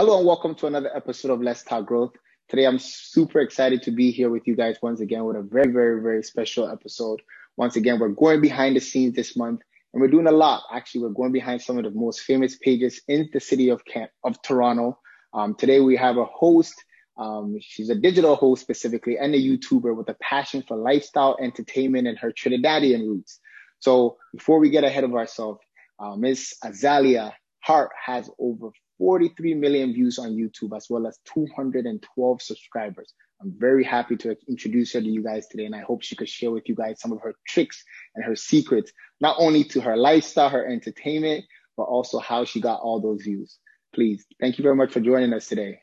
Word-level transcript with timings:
Hello 0.00 0.16
and 0.16 0.26
welcome 0.26 0.54
to 0.54 0.66
another 0.66 0.90
episode 0.96 1.30
of 1.30 1.42
Let's 1.42 1.62
Talk 1.62 1.84
Growth. 1.84 2.14
Today 2.48 2.66
I'm 2.66 2.78
super 2.78 3.38
excited 3.40 3.82
to 3.82 3.90
be 3.90 4.10
here 4.10 4.30
with 4.30 4.46
you 4.46 4.56
guys 4.56 4.78
once 4.80 5.00
again 5.00 5.24
with 5.24 5.36
a 5.36 5.42
very, 5.42 5.70
very, 5.70 6.00
very 6.00 6.22
special 6.22 6.66
episode. 6.66 7.20
Once 7.58 7.76
again, 7.76 7.98
we're 7.98 8.08
going 8.08 8.40
behind 8.40 8.74
the 8.74 8.80
scenes 8.80 9.14
this 9.14 9.36
month 9.36 9.60
and 9.92 10.00
we're 10.00 10.08
doing 10.08 10.26
a 10.26 10.32
lot. 10.32 10.62
Actually, 10.72 11.02
we're 11.02 11.10
going 11.10 11.32
behind 11.32 11.60
some 11.60 11.76
of 11.76 11.84
the 11.84 11.90
most 11.90 12.22
famous 12.22 12.56
pages 12.56 13.02
in 13.08 13.28
the 13.34 13.40
city 13.40 13.68
of 13.68 13.84
Camp, 13.84 14.10
of 14.24 14.40
Toronto. 14.40 14.98
Um, 15.34 15.54
today 15.54 15.80
we 15.80 15.98
have 15.98 16.16
a 16.16 16.24
host. 16.24 16.82
Um, 17.18 17.58
she's 17.60 17.90
a 17.90 17.94
digital 17.94 18.36
host 18.36 18.62
specifically 18.62 19.18
and 19.18 19.34
a 19.34 19.38
YouTuber 19.38 19.94
with 19.94 20.08
a 20.08 20.16
passion 20.22 20.64
for 20.66 20.78
lifestyle, 20.78 21.36
entertainment, 21.38 22.08
and 22.08 22.16
her 22.16 22.32
Trinidadian 22.32 23.06
roots. 23.06 23.38
So 23.80 24.16
before 24.34 24.60
we 24.60 24.70
get 24.70 24.82
ahead 24.82 25.04
of 25.04 25.14
ourselves, 25.14 25.60
uh, 25.98 26.16
Miss 26.16 26.54
Azalia 26.64 27.34
Hart 27.62 27.90
has 28.02 28.30
over 28.38 28.70
43 29.00 29.54
million 29.54 29.94
views 29.94 30.18
on 30.18 30.36
YouTube 30.36 30.76
as 30.76 30.88
well 30.90 31.06
as 31.06 31.18
212 31.34 32.42
subscribers. 32.42 33.14
I'm 33.40 33.54
very 33.56 33.82
happy 33.82 34.14
to 34.18 34.36
introduce 34.46 34.92
her 34.92 35.00
to 35.00 35.08
you 35.08 35.22
guys 35.22 35.48
today, 35.48 35.64
and 35.64 35.74
I 35.74 35.80
hope 35.80 36.02
she 36.02 36.16
could 36.16 36.28
share 36.28 36.50
with 36.50 36.68
you 36.68 36.74
guys 36.74 37.00
some 37.00 37.10
of 37.10 37.22
her 37.22 37.34
tricks 37.48 37.82
and 38.14 38.22
her 38.22 38.36
secrets, 38.36 38.92
not 39.18 39.36
only 39.38 39.64
to 39.64 39.80
her 39.80 39.96
lifestyle, 39.96 40.50
her 40.50 40.66
entertainment, 40.66 41.46
but 41.78 41.84
also 41.84 42.18
how 42.18 42.44
she 42.44 42.60
got 42.60 42.80
all 42.82 43.00
those 43.00 43.22
views. 43.22 43.56
Please, 43.94 44.26
thank 44.38 44.58
you 44.58 44.62
very 44.62 44.76
much 44.76 44.92
for 44.92 45.00
joining 45.00 45.32
us 45.32 45.46
today. 45.46 45.80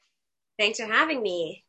Thanks 0.59 0.79
for 0.79 0.85
having 0.85 1.23
me. 1.23 1.63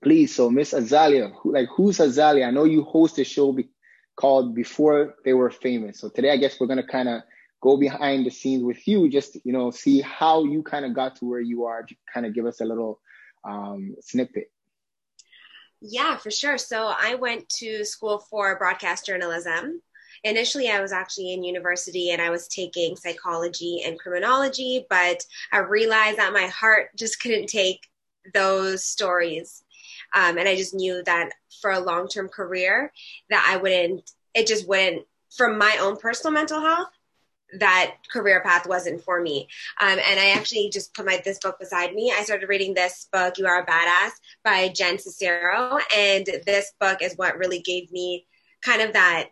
Please, 0.00 0.32
so 0.32 0.48
Miss 0.48 0.72
Azalia, 0.72 1.32
who, 1.40 1.54
like 1.54 1.68
who's 1.74 1.98
Azalia? 1.98 2.46
I 2.46 2.52
know 2.52 2.62
you 2.62 2.84
host 2.84 3.18
a 3.18 3.24
show 3.24 3.50
be- 3.50 3.68
called 4.14 4.54
Before 4.54 5.16
They 5.24 5.32
Were 5.32 5.50
Famous. 5.50 5.98
So 5.98 6.08
today, 6.08 6.30
I 6.30 6.36
guess 6.36 6.60
we're 6.60 6.68
gonna 6.68 6.86
kind 6.86 7.08
of 7.08 7.22
go 7.60 7.76
behind 7.76 8.26
the 8.26 8.30
scenes 8.30 8.62
with 8.62 8.86
you, 8.86 9.08
just 9.08 9.36
you 9.44 9.52
know, 9.52 9.70
see 9.70 10.00
how 10.00 10.44
you 10.44 10.62
kind 10.62 10.84
of 10.84 10.94
got 10.94 11.16
to 11.16 11.24
where 11.24 11.40
you 11.40 11.64
are. 11.64 11.82
To 11.82 11.94
kind 12.12 12.26
of 12.26 12.34
give 12.34 12.46
us 12.46 12.60
a 12.60 12.64
little 12.64 13.00
um, 13.44 13.96
snippet. 14.00 14.50
Yeah, 15.80 16.16
for 16.16 16.30
sure. 16.30 16.58
So 16.58 16.92
I 16.98 17.14
went 17.14 17.48
to 17.60 17.84
school 17.84 18.18
for 18.18 18.58
broadcast 18.58 19.06
journalism. 19.06 19.80
Initially, 20.24 20.68
I 20.68 20.80
was 20.80 20.92
actually 20.92 21.32
in 21.32 21.44
university 21.44 22.10
and 22.10 22.20
I 22.20 22.30
was 22.30 22.48
taking 22.48 22.96
psychology 22.96 23.82
and 23.86 23.98
criminology, 23.98 24.84
but 24.90 25.24
I 25.52 25.58
realized 25.58 26.18
that 26.18 26.32
my 26.32 26.46
heart 26.46 26.90
just 26.96 27.20
couldn't 27.20 27.46
take 27.46 27.86
those 28.34 28.84
stories. 28.84 29.62
Um, 30.14 30.38
and 30.38 30.48
I 30.48 30.56
just 30.56 30.74
knew 30.74 31.02
that 31.04 31.30
for 31.60 31.70
a 31.70 31.80
long 31.80 32.08
term 32.08 32.28
career, 32.28 32.92
that 33.30 33.46
I 33.48 33.58
wouldn't, 33.58 34.10
it 34.34 34.48
just 34.48 34.66
wouldn't, 34.66 35.06
from 35.36 35.58
my 35.58 35.76
own 35.80 35.96
personal 35.96 36.32
mental 36.32 36.60
health, 36.60 36.88
that 37.58 37.96
career 38.10 38.40
path 38.42 38.66
wasn't 38.66 39.02
for 39.02 39.20
me. 39.20 39.48
Um, 39.80 39.98
and 39.98 40.20
I 40.20 40.30
actually 40.30 40.70
just 40.70 40.94
put 40.94 41.06
my 41.06 41.20
this 41.24 41.38
book 41.38 41.58
beside 41.58 41.94
me. 41.94 42.12
I 42.16 42.22
started 42.22 42.48
reading 42.48 42.74
this 42.74 43.08
book, 43.12 43.38
You 43.38 43.46
Are 43.46 43.62
a 43.62 43.66
Badass, 43.66 44.10
by 44.44 44.68
Jen 44.68 44.96
Sincero, 44.96 45.80
and 45.96 46.26
this 46.46 46.72
book 46.80 47.02
is 47.02 47.14
what 47.16 47.38
really 47.38 47.60
gave 47.60 47.90
me 47.90 48.26
kind 48.62 48.82
of 48.82 48.92
that 48.92 49.30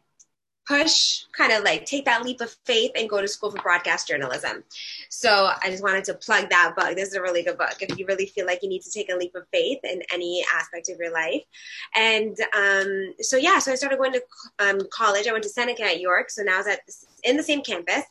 push, 0.66 1.22
kind 1.36 1.52
of 1.52 1.62
like 1.62 1.86
take 1.86 2.04
that 2.04 2.24
leap 2.24 2.40
of 2.40 2.54
faith 2.64 2.90
and 2.96 3.08
go 3.08 3.20
to 3.20 3.28
school 3.28 3.50
for 3.50 3.62
broadcast 3.62 4.08
journalism. 4.08 4.64
So 5.08 5.50
I 5.62 5.70
just 5.70 5.82
wanted 5.82 6.04
to 6.04 6.14
plug 6.14 6.50
that 6.50 6.74
book. 6.76 6.96
This 6.96 7.10
is 7.10 7.14
a 7.14 7.22
really 7.22 7.44
good 7.44 7.56
book 7.56 7.76
if 7.80 7.96
you 7.96 8.04
really 8.06 8.26
feel 8.26 8.46
like 8.46 8.62
you 8.62 8.68
need 8.68 8.82
to 8.82 8.90
take 8.90 9.10
a 9.10 9.16
leap 9.16 9.34
of 9.36 9.44
faith 9.52 9.78
in 9.84 10.02
any 10.12 10.44
aspect 10.52 10.88
of 10.88 10.98
your 10.98 11.12
life. 11.12 11.42
And 11.94 12.36
um, 12.56 13.14
so 13.20 13.36
yeah, 13.36 13.60
so 13.60 13.72
I 13.72 13.76
started 13.76 13.98
going 13.98 14.12
to 14.14 14.22
um, 14.58 14.80
college. 14.90 15.28
I 15.28 15.32
went 15.32 15.44
to 15.44 15.50
Seneca 15.50 15.84
at 15.84 16.00
York. 16.00 16.30
So 16.30 16.42
now 16.42 16.54
I 16.54 16.58
was 16.58 16.66
at 16.66 16.80
in 17.24 17.36
the 17.36 17.42
same 17.42 17.62
campus 17.62 18.04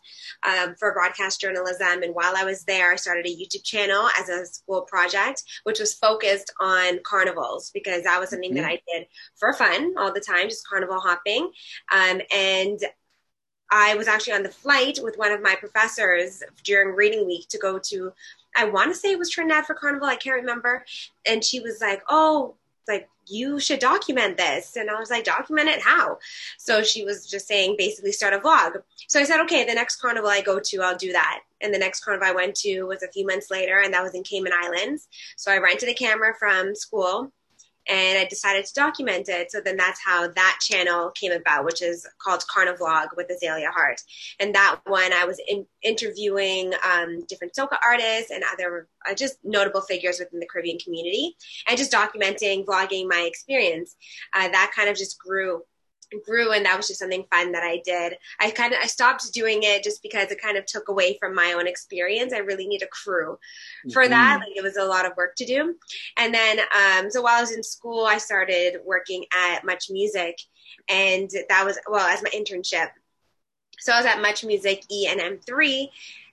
um, 0.43 0.75
for 0.75 0.93
broadcast 0.93 1.41
journalism. 1.41 2.03
And 2.03 2.13
while 2.13 2.35
I 2.35 2.43
was 2.43 2.63
there, 2.63 2.91
I 2.91 2.95
started 2.95 3.25
a 3.25 3.29
YouTube 3.29 3.63
channel 3.63 4.07
as 4.19 4.29
a 4.29 4.45
school 4.45 4.81
project, 4.81 5.43
which 5.63 5.79
was 5.79 5.93
focused 5.93 6.53
on 6.59 6.99
carnivals 7.03 7.71
because 7.71 8.03
that 8.03 8.19
was 8.19 8.29
something 8.29 8.51
mm-hmm. 8.51 8.61
that 8.61 8.69
I 8.69 8.81
did 8.91 9.07
for 9.35 9.53
fun 9.53 9.95
all 9.97 10.13
the 10.13 10.19
time, 10.19 10.49
just 10.49 10.67
carnival 10.67 10.99
hopping. 10.99 11.51
Um, 11.91 12.21
and 12.31 12.79
I 13.71 13.95
was 13.95 14.07
actually 14.07 14.33
on 14.33 14.43
the 14.43 14.49
flight 14.49 14.99
with 15.01 15.17
one 15.17 15.31
of 15.31 15.41
my 15.41 15.55
professors 15.55 16.43
during 16.63 16.95
reading 16.95 17.25
week 17.25 17.47
to 17.49 17.57
go 17.57 17.79
to, 17.85 18.13
I 18.55 18.65
want 18.65 18.93
to 18.93 18.97
say 18.97 19.11
it 19.11 19.19
was 19.19 19.29
Trinidad 19.29 19.65
for 19.65 19.73
Carnival, 19.73 20.07
I 20.07 20.15
can't 20.15 20.35
remember. 20.35 20.85
And 21.27 21.43
she 21.43 21.59
was 21.59 21.81
like, 21.81 22.01
Oh, 22.07 22.55
like 22.87 23.09
you 23.27 23.59
should 23.59 23.79
document 23.79 24.37
this. 24.37 24.75
And 24.75 24.89
i 24.89 24.99
was 24.99 25.09
like 25.09 25.23
document 25.23 25.69
it 25.69 25.81
how? 25.81 26.17
So 26.57 26.83
she 26.83 27.03
was 27.03 27.29
just 27.29 27.47
saying 27.47 27.75
basically 27.77 28.11
start 28.11 28.33
a 28.33 28.39
vlog. 28.39 28.81
So 29.07 29.19
i 29.19 29.23
said 29.23 29.41
okay 29.41 29.65
the 29.65 29.73
next 29.73 29.97
carnival 29.97 30.29
i 30.29 30.41
go 30.41 30.59
to 30.59 30.81
i'll 30.81 30.97
do 30.97 31.11
that. 31.11 31.41
And 31.61 31.73
the 31.73 31.79
next 31.79 32.03
carnival 32.03 32.27
i 32.27 32.31
went 32.31 32.55
to 32.57 32.83
was 32.83 33.03
a 33.03 33.11
few 33.11 33.25
months 33.25 33.49
later 33.49 33.81
and 33.83 33.93
that 33.93 34.03
was 34.03 34.13
in 34.13 34.23
cayman 34.23 34.53
islands. 34.53 35.07
So 35.37 35.51
i 35.51 35.57
rented 35.57 35.89
a 35.89 35.93
camera 35.93 36.33
from 36.37 36.75
school 36.75 37.31
and 37.87 38.17
I 38.17 38.25
decided 38.25 38.65
to 38.65 38.73
document 38.73 39.29
it. 39.29 39.51
So 39.51 39.61
then 39.61 39.77
that's 39.77 39.99
how 40.03 40.27
that 40.27 40.59
channel 40.61 41.11
came 41.11 41.31
about, 41.31 41.65
which 41.65 41.81
is 41.81 42.07
called 42.19 42.43
Carnivlog 42.47 43.09
with 43.15 43.29
Azalea 43.29 43.71
Hart. 43.71 44.01
And 44.39 44.53
that 44.55 44.79
one, 44.85 45.13
I 45.13 45.25
was 45.25 45.39
in, 45.47 45.65
interviewing 45.83 46.73
um, 46.83 47.25
different 47.27 47.53
soca 47.53 47.77
artists 47.83 48.31
and 48.31 48.43
other 48.51 48.87
uh, 49.09 49.13
just 49.13 49.37
notable 49.43 49.81
figures 49.81 50.19
within 50.19 50.39
the 50.39 50.47
Caribbean 50.47 50.79
community, 50.79 51.35
and 51.67 51.77
just 51.77 51.91
documenting, 51.91 52.65
vlogging 52.65 53.07
my 53.07 53.21
experience. 53.21 53.95
Uh, 54.33 54.47
that 54.49 54.71
kind 54.75 54.89
of 54.89 54.95
just 54.95 55.19
grew 55.19 55.63
grew 56.25 56.51
and 56.51 56.65
that 56.65 56.77
was 56.77 56.87
just 56.87 56.99
something 56.99 57.25
fun 57.31 57.51
that 57.51 57.63
I 57.63 57.81
did. 57.85 58.17
I 58.39 58.51
kind 58.51 58.73
of 58.73 58.79
I 58.81 58.87
stopped 58.87 59.33
doing 59.33 59.59
it 59.63 59.83
just 59.83 60.01
because 60.01 60.31
it 60.31 60.41
kind 60.41 60.57
of 60.57 60.65
took 60.65 60.89
away 60.89 61.17
from 61.19 61.35
my 61.35 61.53
own 61.53 61.67
experience. 61.67 62.33
I 62.33 62.39
really 62.39 62.67
need 62.67 62.81
a 62.81 62.87
crew 62.87 63.37
for 63.93 64.03
mm-hmm. 64.03 64.11
that. 64.11 64.39
Like 64.39 64.55
it 64.55 64.63
was 64.63 64.77
a 64.77 64.85
lot 64.85 65.05
of 65.05 65.15
work 65.17 65.35
to 65.37 65.45
do. 65.45 65.75
And 66.17 66.33
then 66.33 66.59
um 66.59 67.11
so 67.11 67.21
while 67.21 67.37
I 67.37 67.41
was 67.41 67.51
in 67.51 67.63
school 67.63 68.05
I 68.05 68.17
started 68.17 68.77
working 68.85 69.25
at 69.33 69.65
Much 69.65 69.89
Music 69.89 70.37
and 70.89 71.29
that 71.49 71.65
was 71.65 71.79
well 71.89 72.07
as 72.07 72.23
my 72.23 72.29
internship. 72.29 72.89
So 73.79 73.93
I 73.93 73.97
was 73.97 74.05
at 74.05 74.21
Much 74.21 74.43
Music 74.43 74.83
E 74.91 75.07
and 75.07 75.19
M3 75.19 75.89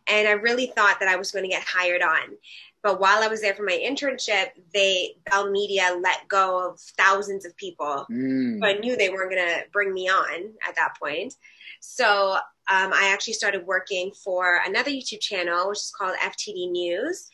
and 0.06 0.28
I 0.28 0.32
really 0.32 0.66
thought 0.66 0.98
that 1.00 1.08
I 1.08 1.16
was 1.16 1.30
going 1.30 1.44
to 1.44 1.50
get 1.50 1.64
hired 1.64 2.02
on. 2.02 2.36
But 2.82 3.00
while 3.00 3.22
I 3.22 3.28
was 3.28 3.40
there 3.40 3.54
for 3.54 3.62
my 3.62 3.80
internship, 3.80 4.50
they 4.74 5.16
Bell 5.30 5.50
Media 5.50 5.96
let 6.00 6.26
go 6.28 6.68
of 6.68 6.80
thousands 6.80 7.44
of 7.44 7.56
people. 7.56 8.06
Mm. 8.10 8.60
So 8.60 8.66
I 8.66 8.74
knew 8.74 8.96
they 8.96 9.10
weren't 9.10 9.30
going 9.30 9.46
to 9.46 9.64
bring 9.72 9.94
me 9.94 10.08
on 10.08 10.52
at 10.66 10.74
that 10.74 10.94
point. 10.98 11.34
So 11.80 12.34
um, 12.70 12.92
I 12.92 13.10
actually 13.12 13.34
started 13.34 13.66
working 13.66 14.12
for 14.24 14.60
another 14.64 14.90
YouTube 14.90 15.20
channel, 15.20 15.68
which 15.68 15.78
is 15.78 15.92
called 15.96 16.16
FTD 16.22 16.70
News. 16.70 17.28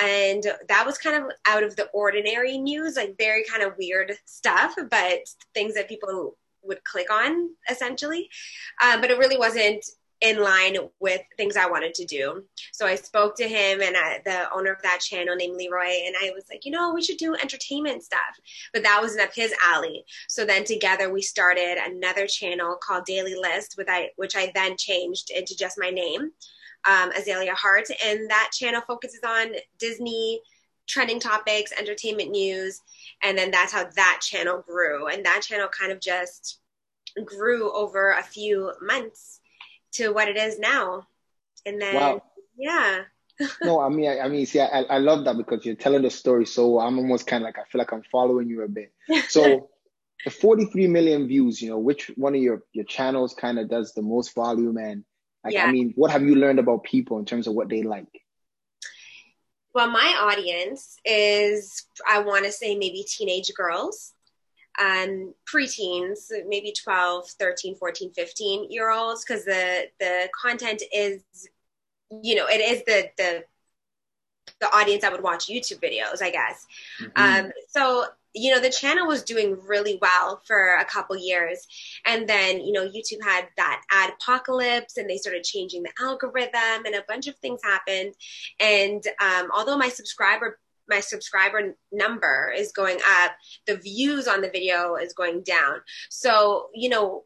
And 0.00 0.44
that 0.68 0.84
was 0.84 0.98
kind 0.98 1.24
of 1.24 1.30
out 1.46 1.62
of 1.62 1.76
the 1.76 1.86
ordinary 1.92 2.58
news, 2.58 2.96
like 2.96 3.16
very 3.16 3.44
kind 3.44 3.62
of 3.62 3.78
weird 3.78 4.12
stuff, 4.24 4.74
but 4.90 5.20
things 5.54 5.74
that 5.74 5.88
people 5.88 6.36
would 6.62 6.82
click 6.84 7.12
on 7.12 7.50
essentially. 7.70 8.28
Um, 8.82 9.00
but 9.00 9.10
it 9.10 9.18
really 9.18 9.36
wasn't 9.36 9.84
in 10.24 10.40
line 10.40 10.76
with 11.00 11.20
things 11.36 11.54
I 11.54 11.68
wanted 11.68 11.92
to 11.94 12.06
do. 12.06 12.44
So 12.72 12.86
I 12.86 12.94
spoke 12.94 13.36
to 13.36 13.46
him 13.46 13.82
and 13.82 13.94
I, 13.94 14.22
the 14.24 14.50
owner 14.54 14.72
of 14.72 14.80
that 14.82 15.00
channel 15.00 15.36
named 15.36 15.56
Leroy, 15.56 16.06
and 16.06 16.16
I 16.18 16.30
was 16.34 16.44
like, 16.50 16.64
you 16.64 16.72
know, 16.72 16.94
we 16.94 17.02
should 17.02 17.18
do 17.18 17.34
entertainment 17.34 18.02
stuff. 18.02 18.20
But 18.72 18.82
that 18.84 19.00
wasn't 19.02 19.20
up 19.20 19.34
his 19.34 19.54
alley. 19.62 20.02
So 20.28 20.46
then 20.46 20.64
together 20.64 21.12
we 21.12 21.20
started 21.20 21.76
another 21.78 22.26
channel 22.26 22.78
called 22.82 23.04
Daily 23.04 23.34
List, 23.34 23.74
with 23.76 23.90
I, 23.90 24.10
which 24.16 24.34
I 24.34 24.50
then 24.54 24.78
changed 24.78 25.30
into 25.30 25.54
just 25.54 25.78
my 25.78 25.90
name, 25.90 26.30
um, 26.88 27.12
Azalia 27.12 27.52
Hart. 27.52 27.88
And 28.02 28.30
that 28.30 28.50
channel 28.54 28.80
focuses 28.86 29.20
on 29.26 29.52
Disney 29.78 30.40
trending 30.88 31.20
topics, 31.20 31.72
entertainment 31.78 32.30
news. 32.30 32.80
And 33.22 33.36
then 33.36 33.50
that's 33.50 33.74
how 33.74 33.84
that 33.94 34.20
channel 34.22 34.64
grew. 34.66 35.06
And 35.08 35.22
that 35.26 35.42
channel 35.42 35.68
kind 35.68 35.92
of 35.92 36.00
just 36.00 36.60
grew 37.26 37.70
over 37.76 38.12
a 38.12 38.22
few 38.22 38.72
months 38.80 39.40
to 39.94 40.10
what 40.10 40.28
it 40.28 40.36
is 40.36 40.58
now. 40.58 41.06
And 41.66 41.80
then, 41.80 41.94
wow. 41.94 42.22
yeah. 42.56 43.02
no, 43.62 43.80
I 43.80 43.88
mean, 43.88 44.08
I, 44.08 44.20
I 44.20 44.28
mean, 44.28 44.46
see, 44.46 44.60
I, 44.60 44.82
I 44.82 44.98
love 44.98 45.24
that 45.24 45.36
because 45.36 45.64
you're 45.64 45.74
telling 45.74 46.02
the 46.02 46.10
story. 46.10 46.46
So 46.46 46.78
I'm 46.78 46.98
almost 46.98 47.26
kind 47.26 47.42
of 47.42 47.46
like, 47.46 47.58
I 47.58 47.64
feel 47.64 47.80
like 47.80 47.92
I'm 47.92 48.04
following 48.10 48.48
you 48.48 48.62
a 48.62 48.68
bit. 48.68 48.92
So 49.28 49.70
the 50.24 50.30
43 50.30 50.86
million 50.88 51.26
views, 51.26 51.60
you 51.60 51.70
know, 51.70 51.78
which 51.78 52.10
one 52.16 52.34
of 52.34 52.40
your, 52.40 52.62
your 52.72 52.84
channels 52.84 53.34
kind 53.34 53.58
of 53.58 53.68
does 53.68 53.92
the 53.92 54.02
most 54.02 54.34
volume? 54.34 54.76
And 54.78 55.04
like, 55.42 55.54
yeah. 55.54 55.66
I 55.66 55.72
mean, 55.72 55.92
what 55.96 56.10
have 56.10 56.22
you 56.22 56.36
learned 56.36 56.58
about 56.58 56.84
people 56.84 57.18
in 57.18 57.24
terms 57.24 57.46
of 57.46 57.54
what 57.54 57.68
they 57.68 57.82
like? 57.82 58.06
Well, 59.74 59.90
my 59.90 60.16
audience 60.20 60.96
is, 61.04 61.84
I 62.08 62.20
want 62.20 62.44
to 62.44 62.52
say 62.52 62.76
maybe 62.76 63.04
teenage 63.08 63.52
girls 63.54 64.13
um, 64.80 65.34
preteens, 65.46 66.30
maybe 66.46 66.72
12, 66.72 67.28
13, 67.28 67.76
14, 67.76 68.12
15 68.12 68.70
year 68.70 68.90
olds, 68.90 69.24
because 69.24 69.44
the, 69.44 69.84
the 70.00 70.28
content 70.40 70.82
is, 70.92 71.22
you 72.22 72.34
know, 72.34 72.46
it 72.46 72.60
is 72.60 72.82
the, 72.84 73.10
the, 73.16 73.44
the 74.60 74.76
audience 74.76 75.02
that 75.02 75.12
would 75.12 75.22
watch 75.22 75.46
YouTube 75.46 75.80
videos, 75.82 76.22
I 76.22 76.30
guess. 76.30 76.66
Mm-hmm. 77.00 77.46
Um, 77.46 77.52
so 77.68 78.06
you 78.34 78.52
know 78.52 78.60
the 78.60 78.70
channel 78.70 79.06
was 79.06 79.22
doing 79.22 79.56
really 79.64 79.98
well 80.02 80.42
for 80.44 80.74
a 80.74 80.84
couple 80.84 81.16
years 81.16 81.66
and 82.04 82.28
then 82.28 82.60
you 82.60 82.72
know 82.72 82.84
youtube 82.84 83.22
had 83.22 83.46
that 83.56 83.80
ad 83.90 84.12
apocalypse 84.20 84.96
and 84.96 85.08
they 85.08 85.16
started 85.16 85.44
changing 85.44 85.84
the 85.84 85.92
algorithm 86.00 86.84
and 86.84 86.96
a 86.96 87.04
bunch 87.08 87.28
of 87.28 87.36
things 87.36 87.60
happened 87.62 88.12
and 88.60 89.04
um, 89.20 89.50
although 89.54 89.78
my 89.78 89.88
subscriber 89.88 90.58
my 90.88 91.00
subscriber 91.00 91.74
number 91.92 92.52
is 92.56 92.72
going 92.72 92.98
up 93.22 93.32
the 93.66 93.76
views 93.76 94.28
on 94.28 94.40
the 94.40 94.50
video 94.50 94.96
is 94.96 95.12
going 95.12 95.42
down 95.42 95.80
so 96.08 96.68
you 96.74 96.88
know 96.88 97.24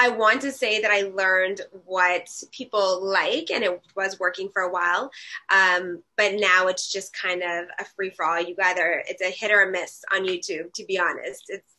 I 0.00 0.10
want 0.10 0.42
to 0.42 0.52
say 0.52 0.80
that 0.80 0.92
I 0.92 1.02
learned 1.02 1.60
what 1.84 2.28
people 2.52 3.04
like 3.04 3.50
and 3.50 3.64
it 3.64 3.80
was 3.96 4.20
working 4.20 4.48
for 4.52 4.62
a 4.62 4.70
while. 4.70 5.10
Um, 5.52 6.04
but 6.16 6.34
now 6.36 6.68
it's 6.68 6.90
just 6.90 7.12
kind 7.12 7.42
of 7.42 7.64
a 7.80 7.84
free 7.96 8.10
for 8.10 8.24
all. 8.24 8.40
You 8.40 8.54
either, 8.62 9.02
it's 9.08 9.20
a 9.20 9.30
hit 9.30 9.50
or 9.50 9.62
a 9.62 9.72
miss 9.72 10.04
on 10.14 10.24
YouTube, 10.24 10.72
to 10.74 10.84
be 10.84 11.00
honest. 11.00 11.46
It's 11.48 11.74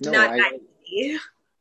no, 0.00 0.12
not 0.12 0.30
I, 0.30 0.36
that 0.38 0.52
easy. 0.86 1.18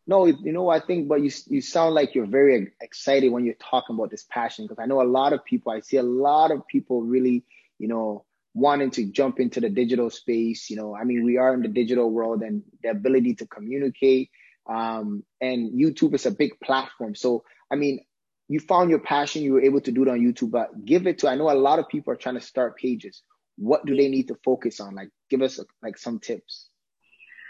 No, 0.07 0.25
you 0.25 0.53
know, 0.53 0.69
I 0.69 0.79
think, 0.79 1.09
but 1.09 1.21
you, 1.21 1.31
you 1.47 1.61
sound 1.61 1.93
like 1.93 2.15
you're 2.15 2.25
very 2.25 2.71
excited 2.81 3.29
when 3.29 3.43
you're 3.43 3.55
talking 3.55 3.95
about 3.95 4.09
this 4.09 4.25
passion 4.29 4.65
because 4.65 4.81
I 4.81 4.85
know 4.85 5.01
a 5.01 5.03
lot 5.03 5.33
of 5.33 5.43
people, 5.43 5.73
I 5.73 5.81
see 5.81 5.97
a 5.97 6.03
lot 6.03 6.51
of 6.51 6.65
people 6.67 7.01
really, 7.01 7.43
you 7.77 7.89
know, 7.89 8.23
wanting 8.53 8.91
to 8.91 9.05
jump 9.05 9.39
into 9.39 9.59
the 9.59 9.69
digital 9.69 10.09
space. 10.09 10.69
You 10.69 10.77
know, 10.77 10.95
I 10.95 11.03
mean, 11.03 11.23
we 11.23 11.37
are 11.37 11.53
in 11.53 11.61
the 11.61 11.67
digital 11.67 12.09
world 12.09 12.41
and 12.41 12.63
the 12.83 12.89
ability 12.89 13.35
to 13.35 13.47
communicate 13.47 14.31
um, 14.69 15.23
and 15.41 15.71
YouTube 15.71 16.13
is 16.13 16.27
a 16.27 16.31
big 16.31 16.59
platform. 16.59 17.15
So, 17.15 17.43
I 17.71 17.75
mean, 17.75 18.05
you 18.47 18.59
found 18.59 18.91
your 18.91 18.99
passion, 18.99 19.41
you 19.41 19.53
were 19.53 19.61
able 19.61 19.81
to 19.81 19.91
do 19.91 20.03
it 20.03 20.09
on 20.09 20.19
YouTube, 20.19 20.51
but 20.51 20.85
give 20.85 21.07
it 21.07 21.19
to, 21.19 21.27
I 21.29 21.35
know 21.35 21.49
a 21.49 21.53
lot 21.53 21.79
of 21.79 21.89
people 21.89 22.13
are 22.13 22.17
trying 22.17 22.35
to 22.35 22.41
start 22.41 22.77
pages. 22.77 23.23
What 23.57 23.85
do 23.85 23.95
they 23.95 24.07
need 24.07 24.27
to 24.27 24.37
focus 24.43 24.79
on? 24.79 24.95
Like, 24.95 25.09
give 25.29 25.41
us 25.41 25.59
like 25.81 25.97
some 25.97 26.19
tips. 26.19 26.69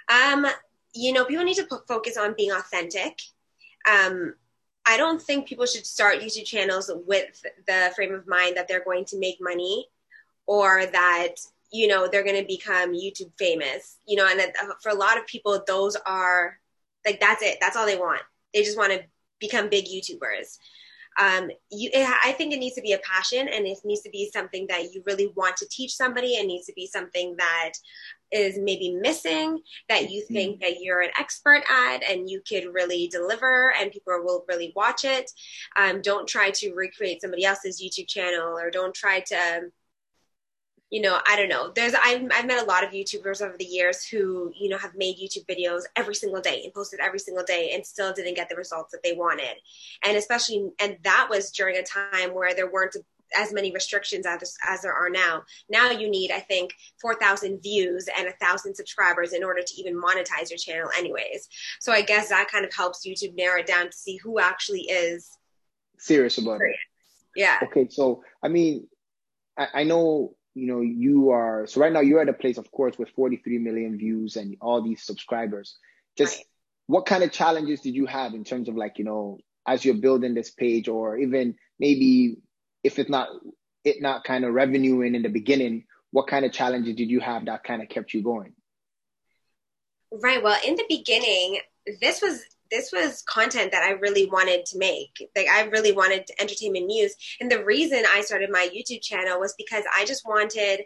Um, 0.09 0.47
you 0.93 1.11
know, 1.13 1.25
people 1.25 1.43
need 1.43 1.57
to 1.57 1.67
focus 1.87 2.17
on 2.17 2.35
being 2.37 2.51
authentic. 2.51 3.19
Um, 3.89 4.33
I 4.87 4.97
don't 4.97 5.21
think 5.21 5.47
people 5.47 5.65
should 5.65 5.85
start 5.85 6.19
YouTube 6.19 6.45
channels 6.45 6.89
with 7.05 7.43
the 7.67 7.91
frame 7.95 8.13
of 8.13 8.27
mind 8.27 8.57
that 8.57 8.67
they're 8.67 8.83
going 8.83 9.05
to 9.05 9.19
make 9.19 9.37
money 9.39 9.87
or 10.49 10.87
that 10.87 11.35
you 11.71 11.87
know 11.87 12.07
they're 12.07 12.23
going 12.23 12.41
to 12.41 12.47
become 12.47 12.91
YouTube 12.91 13.31
famous. 13.37 13.97
You 14.07 14.17
know, 14.17 14.27
and 14.27 14.41
for 14.81 14.89
a 14.89 14.95
lot 14.95 15.17
of 15.17 15.27
people, 15.27 15.63
those 15.67 15.95
are 16.07 16.57
like 17.05 17.19
that's 17.19 17.43
it. 17.43 17.59
That's 17.61 17.77
all 17.77 17.85
they 17.85 17.97
want. 17.97 18.21
They 18.53 18.63
just 18.63 18.77
want 18.77 18.91
to 18.91 19.03
become 19.39 19.69
big 19.69 19.85
YouTubers. 19.85 20.57
Um, 21.19 21.49
you, 21.69 21.89
it, 21.93 22.09
I 22.23 22.31
think 22.31 22.53
it 22.53 22.59
needs 22.59 22.75
to 22.75 22.81
be 22.81 22.93
a 22.93 22.99
passion, 22.99 23.47
and 23.47 23.67
it 23.67 23.77
needs 23.85 24.01
to 24.01 24.09
be 24.09 24.31
something 24.33 24.65
that 24.69 24.91
you 24.91 25.03
really 25.05 25.31
want 25.35 25.55
to 25.57 25.67
teach 25.69 25.93
somebody. 25.93 26.29
It 26.29 26.47
needs 26.47 26.65
to 26.65 26.73
be 26.73 26.87
something 26.87 27.35
that 27.37 27.73
is 28.31 28.57
maybe 28.59 28.91
missing 28.91 29.59
that 29.87 30.09
you 30.09 30.23
think 30.31 30.57
mm. 30.57 30.61
that 30.61 30.81
you're 30.81 31.01
an 31.01 31.09
expert 31.19 31.63
at 31.69 32.03
and 32.03 32.29
you 32.29 32.41
could 32.47 32.73
really 32.73 33.07
deliver 33.07 33.73
and 33.79 33.91
people 33.91 34.13
will 34.23 34.45
really 34.47 34.71
watch 34.75 35.03
it 35.03 35.31
um, 35.77 35.99
don't 36.01 36.27
try 36.27 36.51
to 36.51 36.71
recreate 36.75 37.21
somebody 37.21 37.43
else's 37.43 37.81
youtube 37.81 38.07
channel 38.07 38.55
or 38.55 38.69
don't 38.69 38.93
try 38.93 39.19
to 39.19 39.61
you 40.89 41.01
know, 41.01 41.19
I 41.27 41.36
don't 41.36 41.50
know. 41.50 41.71
There's 41.75 41.94
I've, 41.94 42.24
I've 42.33 42.47
met 42.47 42.63
a 42.63 42.65
lot 42.65 42.83
of 42.83 42.91
YouTubers 42.91 43.41
over 43.41 43.56
the 43.57 43.65
years 43.65 44.06
who, 44.06 44.51
you 44.59 44.69
know, 44.69 44.77
have 44.77 44.95
made 44.95 45.18
YouTube 45.18 45.45
videos 45.45 45.83
every 45.95 46.15
single 46.15 46.41
day 46.41 46.62
and 46.63 46.74
posted 46.74 47.00
every 47.00 47.19
single 47.19 47.44
day 47.44 47.71
and 47.74 47.86
still 47.86 48.12
didn't 48.12 48.36
get 48.36 48.50
the 48.50 48.56
results 48.56 48.91
that 48.91 49.03
they 49.03 49.13
wanted. 49.13 49.56
And 50.06 50.18
especially, 50.18 50.71
and 50.80 50.97
that 51.03 51.27
was 51.30 51.51
during 51.51 51.77
a 51.77 51.83
time 51.83 52.33
where 52.33 52.56
there 52.56 52.71
weren't 52.71 52.95
as 53.36 53.53
many 53.53 53.71
restrictions 53.71 54.25
as, 54.25 54.57
as 54.68 54.81
there 54.81 54.94
are 54.94 55.12
now. 55.12 55.44
Now 55.69 55.91
you 55.91 56.09
need, 56.09 56.31
I 56.31 56.39
think, 56.39 56.74
4,000 57.00 57.62
views 57.62 58.07
and 58.18 58.27
a 58.27 58.33
thousand 58.44 58.74
subscribers 58.74 59.33
in 59.33 59.44
order 59.44 59.62
to 59.62 59.75
even 59.75 59.95
monetize 59.95 60.50
your 60.50 60.57
channel 60.57 60.89
anyways. 60.97 61.47
So 61.80 61.92
I 61.92 62.01
guess 62.01 62.30
that 62.30 62.50
kind 62.51 62.65
of 62.65 62.74
helps 62.74 63.06
YouTube 63.06 63.35
narrow 63.35 63.59
it 63.59 63.68
down 63.68 63.85
to 63.85 63.95
see 63.95 64.18
who 64.18 64.39
actually 64.39 64.81
is 64.81 65.30
serious 66.00 66.39
about 66.39 66.57
serious. 66.57 66.77
it. 67.35 67.42
Yeah. 67.42 67.59
Okay. 67.63 67.88
So, 67.92 68.24
I 68.42 68.47
mean, 68.47 68.88
I, 69.56 69.68
I 69.75 69.83
know 69.83 70.35
you 70.55 70.67
know 70.67 70.81
you 70.81 71.29
are 71.29 71.67
so 71.67 71.81
right 71.81 71.93
now 71.93 71.99
you're 71.99 72.21
at 72.21 72.29
a 72.29 72.33
place 72.33 72.57
of 72.57 72.71
course 72.71 72.97
with 72.97 73.09
43 73.09 73.59
million 73.59 73.97
views 73.97 74.35
and 74.35 74.57
all 74.61 74.81
these 74.81 75.03
subscribers. 75.03 75.77
Just 76.17 76.37
right. 76.37 76.45
what 76.87 77.05
kind 77.05 77.23
of 77.23 77.31
challenges 77.31 77.81
did 77.81 77.95
you 77.95 78.05
have 78.05 78.33
in 78.33 78.43
terms 78.43 78.67
of 78.67 78.75
like 78.75 78.97
you 78.97 79.05
know 79.05 79.39
as 79.67 79.85
you're 79.85 79.95
building 79.95 80.33
this 80.33 80.51
page 80.51 80.87
or 80.87 81.17
even 81.17 81.55
maybe 81.79 82.37
if 82.83 82.99
it's 82.99 83.09
not 83.09 83.29
it 83.83 84.01
not 84.01 84.23
kind 84.23 84.43
of 84.43 84.53
revenuing 84.53 85.15
in 85.15 85.21
the 85.21 85.29
beginning 85.29 85.85
what 86.11 86.27
kind 86.27 86.43
of 86.43 86.51
challenges 86.51 86.95
did 86.95 87.09
you 87.09 87.19
have 87.19 87.45
that 87.45 87.63
kind 87.63 87.81
of 87.81 87.89
kept 87.89 88.13
you 88.13 88.23
going? 88.23 88.53
Right. 90.11 90.43
Well 90.43 90.59
in 90.65 90.75
the 90.75 90.85
beginning 90.89 91.59
this 92.01 92.21
was 92.21 92.43
this 92.71 92.92
was 92.92 93.24
content 93.24 93.71
that 93.71 93.83
I 93.83 93.92
really 93.92 94.27
wanted 94.27 94.66
to 94.68 94.77
make. 94.77 95.30
Like 95.36 95.48
I 95.48 95.63
really 95.63 95.92
wanted 95.92 96.30
entertainment 96.39 96.86
news. 96.86 97.16
And 97.39 97.51
the 97.51 97.63
reason 97.63 98.04
I 98.07 98.21
started 98.21 98.50
my 98.51 98.69
YouTube 98.75 99.01
channel 99.01 99.39
was 99.39 99.56
because 99.57 99.83
I 99.95 100.06
just 100.06 100.27
wanted 100.27 100.81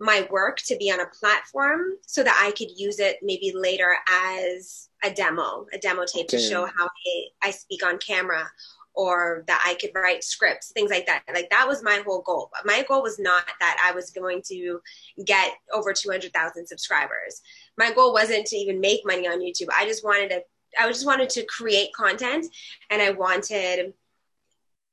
my 0.00 0.26
work 0.30 0.58
to 0.66 0.76
be 0.76 0.90
on 0.90 1.00
a 1.00 1.06
platform 1.18 1.82
so 2.06 2.22
that 2.22 2.40
I 2.44 2.50
could 2.52 2.68
use 2.76 2.98
it 2.98 3.18
maybe 3.22 3.52
later 3.54 3.96
as 4.10 4.88
a 5.04 5.10
demo, 5.10 5.66
a 5.72 5.78
demo 5.78 6.04
tape 6.04 6.26
okay. 6.26 6.38
to 6.38 6.42
show 6.42 6.66
how 6.66 6.84
I, 6.84 7.24
I 7.42 7.50
speak 7.50 7.84
on 7.84 7.98
camera 7.98 8.50
or 8.94 9.44
that 9.48 9.62
I 9.66 9.74
could 9.74 9.90
write 9.94 10.22
scripts, 10.22 10.70
things 10.72 10.90
like 10.90 11.06
that. 11.06 11.22
Like 11.32 11.50
that 11.50 11.66
was 11.66 11.82
my 11.82 12.00
whole 12.04 12.22
goal. 12.22 12.50
My 12.64 12.84
goal 12.88 13.02
was 13.02 13.18
not 13.18 13.44
that 13.60 13.82
I 13.84 13.92
was 13.92 14.10
going 14.10 14.42
to 14.46 14.80
get 15.24 15.52
over 15.72 15.92
200,000 15.92 16.66
subscribers. 16.66 17.40
My 17.76 17.92
goal 17.92 18.12
wasn't 18.12 18.46
to 18.46 18.56
even 18.56 18.80
make 18.80 19.00
money 19.04 19.26
on 19.26 19.40
YouTube. 19.40 19.68
I 19.76 19.86
just 19.86 20.04
wanted 20.04 20.30
to 20.30 20.42
I 20.78 20.88
just 20.88 21.06
wanted 21.06 21.30
to 21.30 21.44
create 21.44 21.92
content 21.92 22.46
and 22.90 23.00
I 23.00 23.10
wanted, 23.10 23.94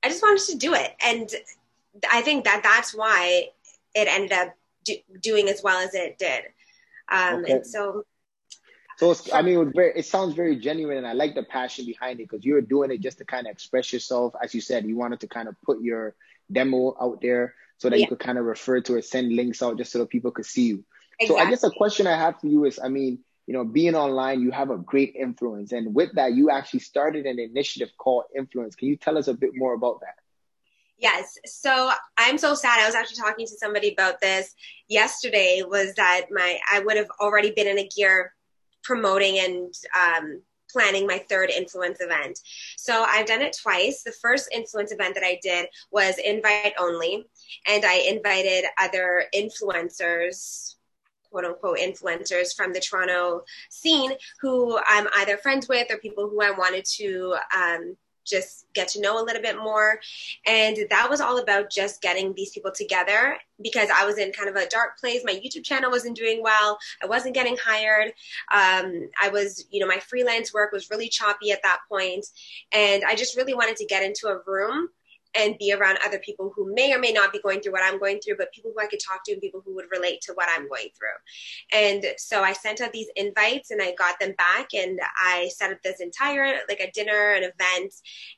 I 0.04 0.10
just 0.10 0.22
wanted 0.22 0.44
to 0.52 0.58
do 0.58 0.74
it. 0.74 0.96
And 1.04 1.30
I 2.12 2.22
think 2.22 2.46
that 2.46 2.62
that's 2.64 2.96
why 2.96 3.50
it 3.94 4.08
ended 4.08 4.32
up 4.32 4.56
do, 4.84 4.96
doing 5.20 5.50
as 5.50 5.62
well 5.64 5.78
as 5.78 5.94
it 5.94 6.18
did. 6.18 6.44
Um, 7.10 7.44
okay. 7.44 7.52
And 7.54 7.68
so, 7.68 8.04
so 8.98 9.16
I 9.34 9.42
mean, 9.42 9.68
it, 9.68 9.76
very, 9.76 9.94
it 9.96 10.06
sounds 10.06 10.36
very 10.36 10.56
genuine, 10.56 10.98
and 10.98 11.08
I 11.08 11.14
like 11.14 11.34
the 11.34 11.44
passion 11.44 11.86
behind 11.86 12.20
it 12.20 12.30
because 12.30 12.46
you 12.46 12.54
were 12.54 12.62
doing 12.62 12.92
it 12.92 13.02
just 13.02 13.18
to 13.18 13.26
kind 13.26 13.48
of 13.48 13.52
express 13.52 13.92
yourself. 13.92 14.34
As 14.42 14.54
you 14.54 14.62
said, 14.62 14.86
you 14.86 14.96
wanted 14.96 15.20
to 15.22 15.28
kind 15.28 15.48
of 15.48 15.56
put 15.64 15.82
your 15.82 16.16
demo 16.52 16.96
out 17.02 17.20
there 17.22 17.56
so 17.78 17.90
that 17.90 17.98
yeah. 17.98 18.04
you 18.04 18.08
could 18.08 18.20
kind 18.20 18.38
of 18.38 18.46
refer 18.46 18.80
to 18.82 18.98
it, 18.98 19.06
send 19.06 19.36
links 19.36 19.64
out 19.64 19.78
just 19.78 19.92
so 19.92 20.00
that 20.00 20.10
people 20.10 20.32
could 20.32 20.46
see 20.46 20.68
you. 20.68 20.86
Exactly. 21.20 21.28
So 21.28 21.38
I 21.38 21.50
guess 21.50 21.64
a 21.64 21.72
question 21.72 22.06
I 22.06 22.16
have 22.16 22.40
for 22.40 22.48
you 22.48 22.66
is, 22.66 22.80
I 22.82 22.90
mean, 22.90 23.20
you 23.48 23.54
know, 23.54 23.64
being 23.66 23.96
online, 23.96 24.42
you 24.42 24.52
have 24.52 24.70
a 24.70 24.78
great 24.78 25.16
influence. 25.16 25.72
And 25.72 25.94
with 25.94 26.14
that, 26.16 26.34
you 26.34 26.50
actually 26.50 26.82
started 26.82 27.26
an 27.26 27.40
initiative 27.40 27.90
called 27.98 28.26
Influence. 28.36 28.76
Can 28.76 28.88
you 28.88 28.96
tell 28.96 29.18
us 29.18 29.28
a 29.28 29.34
bit 29.34 29.52
more 29.56 29.74
about 29.74 30.00
that? 30.02 30.16
Yes. 30.98 31.38
So 31.46 31.92
I'm 32.18 32.38
so 32.38 32.54
sad. 32.54 32.80
I 32.80 32.86
was 32.86 32.96
actually 32.96 33.18
talking 33.18 33.48
to 33.48 33.58
somebody 33.58 33.92
about 33.92 34.22
this 34.22 34.54
yesterday 34.88 35.64
was 35.68 35.96
that 35.96 36.28
my, 36.30 36.60
I 36.72 36.80
would 36.80 36.96
have 36.96 37.10
already 37.20 37.52
been 37.52 37.68
in 37.68 37.80
a 37.80 37.88
gear 37.88 38.34
promoting 38.84 39.40
and, 39.40 39.74
um, 40.00 40.42
planning 40.72 41.06
my 41.06 41.18
third 41.30 41.50
influence 41.50 42.00
event. 42.00 42.40
So 42.78 43.04
I've 43.08 43.26
done 43.26 43.42
it 43.42 43.58
twice. 43.62 44.04
The 44.04 44.14
first 44.14 44.48
influence 44.54 44.92
event 44.94 45.16
that 45.16 45.24
I 45.24 45.40
did 45.44 45.68
was 45.92 46.18
invite 46.24 46.74
only, 46.80 47.26
and 47.68 47.84
I 47.84 47.96
invited 47.96 48.66
other 48.80 49.26
influencers 49.36 50.76
quote 51.32 51.46
unquote 51.46 51.80
influencers 51.80 52.56
from 52.56 52.74
the 52.74 52.80
Toronto 52.80 53.44
scene 53.70 54.12
who 54.42 54.80
I'm 54.88 55.08
either 55.18 55.38
friends 55.38 55.68
with 55.68 55.88
or 55.90 55.98
people 55.98 56.30
who 56.30 56.42
I 56.42 56.52
wanted 56.52 56.86
to 56.98 57.36
um, 57.56 57.96
just 58.26 58.66
get 58.74 58.88
to 58.90 59.02
know 59.02 59.22
a 59.22 59.26
little 59.26 59.42
bit 59.42 59.58
more. 59.58 60.00
And 60.46 60.78
that 60.90 61.10
was 61.10 61.22
all 61.22 61.40
about 61.40 61.70
just 61.70 62.02
getting 62.02 62.34
these 62.34 62.52
people 62.52 62.72
together 62.72 63.38
because 63.62 63.90
I 63.94 64.06
was 64.06 64.18
in 64.18 64.32
kind 64.32 64.50
of 64.50 64.56
a 64.56 64.68
dark 64.68 65.00
place. 65.00 65.22
My 65.26 65.34
YouTube 65.34 65.64
channel 65.64 65.92
wasn't 65.92 66.18
doing 66.18 66.42
well. 66.42 66.78
I 67.04 67.08
wasn't 67.08 67.36
getting 67.36 67.58
hired. 67.64 68.14
Um, 68.52 69.10
I 69.22 69.30
was, 69.32 69.66
you 69.70 69.80
know, 69.80 69.88
my 69.88 69.98
freelance 69.98 70.54
work 70.54 70.72
was 70.72 70.90
really 70.90 71.10
choppy 71.10 71.52
at 71.52 71.64
that 71.64 71.80
point, 71.90 72.26
And 72.72 73.04
I 73.04 73.16
just 73.16 73.36
really 73.36 73.54
wanted 73.54 73.76
to 73.78 73.86
get 73.86 74.04
into 74.04 74.28
a 74.28 74.40
room 74.46 74.90
and 75.36 75.58
be 75.58 75.74
around 75.74 75.98
other 76.06 76.20
people 76.20 76.52
who 76.56 76.74
may 76.74 76.94
or 76.94 77.00
may 77.00 77.12
not 77.12 77.32
be 77.32 77.42
going 77.42 77.62
through 77.62 77.72
what 77.72 77.84
I'm 77.84 78.00
going 78.00 78.20
through, 78.20 78.38
but 78.38 78.52
people 78.52 78.72
who 78.74 78.82
I 78.82 78.88
could 78.88 79.00
talk 79.00 79.24
to 79.26 79.32
and 79.32 79.42
people 79.42 79.62
who 79.66 79.76
would 79.76 79.86
relate 79.92 80.22
to 80.22 80.34
what 80.34 80.50
I'm 80.50 80.68
going 80.68 80.90
through. 80.98 81.80
And 81.80 82.06
so 82.18 82.42
I 82.42 82.54
sent 82.54 82.82
out 82.82 82.92
these 82.92 83.10
invites 83.16 83.72
and 83.72 83.82
I 83.82 83.94
got 83.98 84.20
them 84.20 84.34
back 84.38 84.74
and 84.74 85.00
I 85.20 85.50
set 85.54 85.72
up 85.72 85.82
this 85.84 86.02
entire 86.02 86.60
like 86.68 86.80
a 86.80 86.92
dinner, 86.92 87.32
an 87.32 87.44
event, 87.44 87.94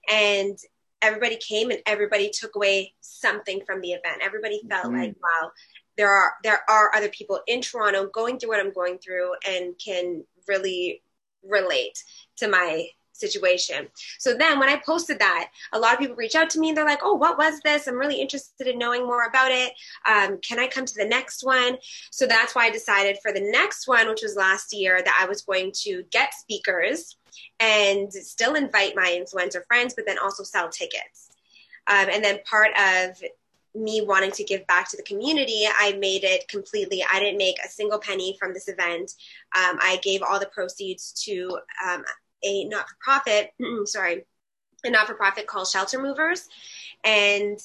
and 0.10 0.58
everybody 1.02 1.38
came 1.38 1.70
and 1.70 1.82
everybody 1.86 2.30
took 2.30 2.56
away 2.56 2.94
something 3.02 3.62
from 3.66 3.82
the 3.82 3.92
event. 3.92 4.22
Everybody 4.24 4.62
felt 4.70 4.86
mm-hmm. 4.86 4.98
like, 4.98 5.16
wow, 5.22 5.52
there 5.98 6.10
are 6.10 6.34
there 6.44 6.62
are 6.70 6.94
other 6.96 7.10
people 7.10 7.40
in 7.48 7.62
Toronto 7.62 8.08
going 8.08 8.40
through 8.40 8.50
what 8.50 8.60
I'm 8.60 8.74
going 8.74 9.00
through 9.00 9.32
and 9.48 9.74
can 9.84 10.24
really 10.48 11.02
relate 11.44 12.02
to 12.38 12.48
my 12.48 12.88
situation. 13.28 13.88
So 14.20 14.30
then 14.34 14.60
when 14.60 14.70
I 14.70 14.82
posted 14.86 15.20
that, 15.20 15.50
a 15.72 15.80
lot 15.80 15.94
of 15.94 16.00
people 16.00 16.16
reach 16.16 16.36
out 16.36 16.50
to 16.52 16.60
me 16.60 16.70
and 16.70 16.78
they're 16.78 16.94
like, 16.94 17.04
oh, 17.04 17.16
what 17.24 17.38
was 17.38 17.60
this? 17.62 17.88
I'm 17.88 18.02
really 18.04 18.22
interested 18.22 18.68
in 18.68 18.78
knowing 18.78 19.06
more 19.06 19.26
about 19.26 19.52
it. 19.52 19.72
Um, 20.12 20.40
can 20.48 20.60
I 20.60 20.68
come 20.68 20.86
to 20.86 21.00
the 21.02 21.14
next 21.18 21.44
one? 21.44 21.78
So 22.12 22.26
that's 22.26 22.54
why 22.56 22.66
I 22.66 22.72
decided 22.72 23.18
for 23.22 23.32
the 23.32 23.50
next 23.60 23.88
one, 23.88 24.08
which 24.10 24.24
was 24.24 24.36
last 24.36 24.74
year, 24.74 25.02
that 25.04 25.20
I 25.22 25.26
was 25.26 25.42
going 25.42 25.72
to 25.84 26.04
get 26.12 26.34
speakers 26.34 27.18
and 27.60 28.12
still 28.14 28.56
invite 28.56 28.96
my 28.96 29.10
influencer 29.20 29.66
friends, 29.68 29.94
but 29.96 30.06
then 30.06 30.20
also 30.20 30.44
sell 30.44 30.70
tickets. 30.70 31.30
Um, 31.88 32.08
and 32.12 32.24
then 32.24 32.40
part 32.50 32.72
of 32.78 33.22
me 33.76 34.02
wanting 34.06 34.32
to 34.32 34.44
give 34.44 34.66
back 34.68 34.90
to 34.90 34.98
the 34.98 35.04
community, 35.04 35.66
I 35.68 35.94
made 35.94 36.24
it 36.24 36.48
completely. 36.48 37.04
I 37.12 37.20
didn't 37.20 37.38
make 37.38 37.58
a 37.64 37.70
single 37.70 38.00
penny 38.00 38.38
from 38.40 38.54
this 38.54 38.68
event. 38.68 39.12
Um, 39.56 39.78
I 39.82 40.00
gave 40.04 40.22
all 40.22 40.40
the 40.40 40.48
proceeds 40.48 41.12
to 41.26 41.58
um, 41.86 42.04
a 42.44 42.66
not 42.66 42.88
for 42.88 42.96
profit, 43.00 43.52
sorry, 43.86 44.26
a 44.84 44.90
not 44.90 45.08
for 45.08 45.16
profit 45.16 45.48
called 45.48 45.68
Shelter 45.68 46.02
Movers. 46.02 46.48
And 47.04 47.60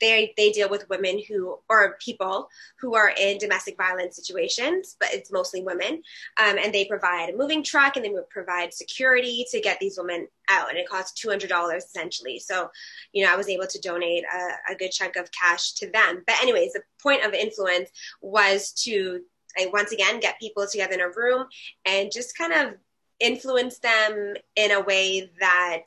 they 0.00 0.34
they 0.36 0.50
deal 0.50 0.68
with 0.68 0.88
women 0.88 1.20
who 1.26 1.58
or 1.68 1.96
people 2.04 2.48
who 2.78 2.94
are 2.94 3.12
in 3.18 3.38
domestic 3.38 3.76
violence 3.76 4.16
situations, 4.16 4.96
but 4.98 5.08
it's 5.12 5.32
mostly 5.32 5.62
women. 5.62 6.02
Um, 6.36 6.58
and 6.58 6.72
they 6.72 6.84
provide 6.84 7.30
a 7.30 7.36
moving 7.36 7.62
truck 7.62 7.96
and 7.96 8.04
they 8.04 8.12
provide 8.30 8.74
security 8.74 9.46
to 9.50 9.60
get 9.60 9.78
these 9.80 9.96
women 9.98 10.28
out, 10.50 10.68
and 10.68 10.78
it 10.78 10.88
costs 10.88 11.18
two 11.18 11.28
hundred 11.28 11.48
dollars 11.48 11.84
essentially. 11.84 12.38
So, 12.38 12.70
you 13.12 13.24
know, 13.24 13.32
I 13.32 13.36
was 13.36 13.48
able 13.48 13.66
to 13.66 13.80
donate 13.80 14.24
a, 14.24 14.72
a 14.72 14.76
good 14.76 14.90
chunk 14.90 15.16
of 15.16 15.30
cash 15.30 15.72
to 15.74 15.90
them. 15.90 16.22
But 16.26 16.36
anyways, 16.42 16.72
the 16.72 16.82
point 17.02 17.24
of 17.24 17.32
influence 17.32 17.90
was 18.20 18.72
to 18.84 19.20
I, 19.58 19.70
once 19.72 19.92
again 19.92 20.20
get 20.20 20.40
people 20.40 20.66
together 20.66 20.94
in 20.94 21.00
a 21.00 21.10
room 21.10 21.46
and 21.86 22.10
just 22.12 22.36
kind 22.36 22.52
of 22.52 22.74
influence 23.20 23.78
them 23.78 24.34
in 24.56 24.72
a 24.72 24.80
way 24.80 25.30
that 25.40 25.86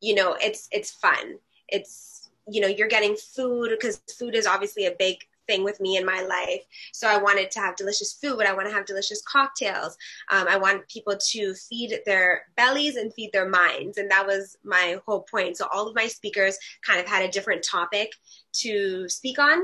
you 0.00 0.14
know 0.14 0.36
it's 0.40 0.68
it's 0.72 0.90
fun. 0.90 1.38
It's 1.68 2.30
you 2.48 2.60
know 2.60 2.68
you're 2.68 2.88
getting 2.88 3.16
food 3.16 3.70
because 3.70 4.02
food 4.18 4.34
is 4.34 4.46
obviously 4.46 4.86
a 4.86 4.94
big 4.98 5.18
thing 5.46 5.64
with 5.64 5.80
me 5.80 5.96
in 5.96 6.06
my 6.06 6.20
life. 6.22 6.62
So 6.92 7.08
i 7.08 7.16
wanted 7.16 7.50
to 7.52 7.60
have 7.60 7.74
delicious 7.76 8.12
food. 8.12 8.36
But 8.36 8.46
i 8.46 8.54
want 8.54 8.68
to 8.68 8.74
have 8.74 8.86
delicious 8.86 9.22
cocktails. 9.22 9.96
Um, 10.30 10.46
i 10.48 10.56
want 10.56 10.88
people 10.88 11.16
to 11.32 11.54
feed 11.54 11.98
their 12.06 12.42
bellies 12.56 12.96
and 12.96 13.12
feed 13.12 13.32
their 13.32 13.48
minds. 13.48 13.98
And 13.98 14.10
that 14.10 14.26
was 14.26 14.56
my 14.64 14.98
whole 15.06 15.22
point. 15.22 15.56
So 15.56 15.66
all 15.72 15.88
of 15.88 15.94
my 15.94 16.06
speakers 16.06 16.58
kind 16.86 17.00
of 17.00 17.06
had 17.06 17.22
a 17.24 17.30
different 17.30 17.64
topic 17.64 18.12
to 18.62 19.08
speak 19.08 19.38
on. 19.38 19.58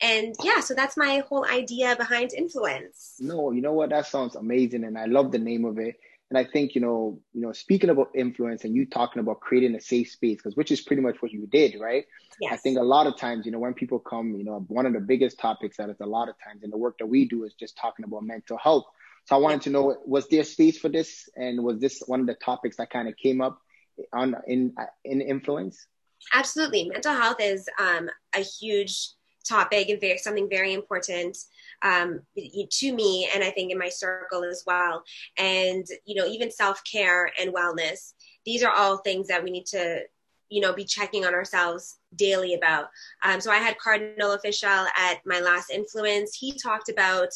And 0.00 0.34
yeah 0.42 0.60
so 0.60 0.74
that's 0.74 0.96
my 0.96 1.22
whole 1.28 1.46
idea 1.46 1.94
behind 1.96 2.32
influence. 2.32 3.14
No 3.20 3.52
you 3.52 3.60
know 3.60 3.72
what? 3.72 3.90
That 3.90 4.06
sounds 4.06 4.34
amazing. 4.36 4.84
And 4.84 4.96
i 4.98 5.06
love 5.06 5.30
the 5.30 5.38
name 5.38 5.64
of 5.64 5.78
it 5.78 5.96
and 6.30 6.36
I 6.36 6.44
think, 6.44 6.74
you 6.74 6.80
know, 6.80 7.20
you 7.32 7.40
know, 7.40 7.52
speaking 7.52 7.88
about 7.88 8.10
influence 8.14 8.64
and 8.64 8.74
you 8.74 8.84
talking 8.84 9.20
about 9.20 9.40
creating 9.40 9.74
a 9.74 9.80
safe 9.80 10.10
space, 10.10 10.36
because 10.36 10.56
which 10.56 10.70
is 10.70 10.80
pretty 10.82 11.00
much 11.00 11.22
what 11.22 11.32
you 11.32 11.46
did, 11.46 11.80
right? 11.80 12.04
Yes. 12.40 12.52
I 12.52 12.56
think 12.56 12.78
a 12.78 12.82
lot 12.82 13.06
of 13.06 13.16
times, 13.16 13.46
you 13.46 13.52
know, 13.52 13.58
when 13.58 13.72
people 13.72 13.98
come, 13.98 14.34
you 14.34 14.44
know, 14.44 14.64
one 14.68 14.84
of 14.84 14.92
the 14.92 15.00
biggest 15.00 15.38
topics 15.38 15.78
that 15.78 15.88
is 15.88 16.00
a 16.00 16.06
lot 16.06 16.28
of 16.28 16.34
times 16.44 16.62
in 16.62 16.70
the 16.70 16.76
work 16.76 16.98
that 16.98 17.06
we 17.06 17.26
do 17.26 17.44
is 17.44 17.54
just 17.54 17.78
talking 17.78 18.04
about 18.04 18.24
mental 18.24 18.58
health. 18.58 18.84
So 19.24 19.36
I 19.36 19.38
wanted 19.38 19.62
to 19.62 19.70
know, 19.70 19.96
was 20.04 20.28
there 20.28 20.44
space 20.44 20.78
for 20.78 20.88
this? 20.88 21.28
And 21.36 21.64
was 21.64 21.80
this 21.80 22.02
one 22.06 22.20
of 22.20 22.26
the 22.26 22.34
topics 22.34 22.76
that 22.76 22.90
kind 22.90 23.08
of 23.08 23.16
came 23.16 23.40
up 23.40 23.60
on 24.12 24.36
in 24.46 24.74
in 25.04 25.20
influence? 25.20 25.86
Absolutely. 26.34 26.90
Mental 26.90 27.14
health 27.14 27.36
is 27.40 27.68
um, 27.78 28.10
a 28.34 28.40
huge 28.40 29.10
topic 29.48 29.88
and 29.88 30.00
very, 30.00 30.18
something 30.18 30.48
very 30.48 30.74
important 30.74 31.36
um, 31.82 32.20
to 32.36 32.92
me 32.92 33.28
and 33.34 33.42
I 33.42 33.50
think 33.50 33.70
in 33.70 33.78
my 33.78 33.88
circle 33.88 34.44
as 34.44 34.64
well. 34.66 35.02
And, 35.36 35.86
you 36.04 36.14
know, 36.14 36.26
even 36.26 36.50
self 36.50 36.82
care 36.90 37.30
and 37.40 37.54
wellness, 37.54 38.14
these 38.44 38.62
are 38.62 38.72
all 38.72 38.98
things 38.98 39.28
that 39.28 39.42
we 39.42 39.50
need 39.50 39.66
to, 39.66 40.02
you 40.48 40.60
know, 40.60 40.72
be 40.72 40.84
checking 40.84 41.24
on 41.24 41.34
ourselves 41.34 41.98
daily 42.16 42.54
about. 42.54 42.88
Um, 43.22 43.40
so 43.40 43.50
I 43.50 43.58
had 43.58 43.78
Cardinal 43.78 44.32
Official 44.32 44.68
at 44.68 45.18
my 45.26 45.40
last 45.40 45.70
influence. 45.70 46.34
He 46.34 46.58
talked 46.58 46.88
about, 46.88 47.28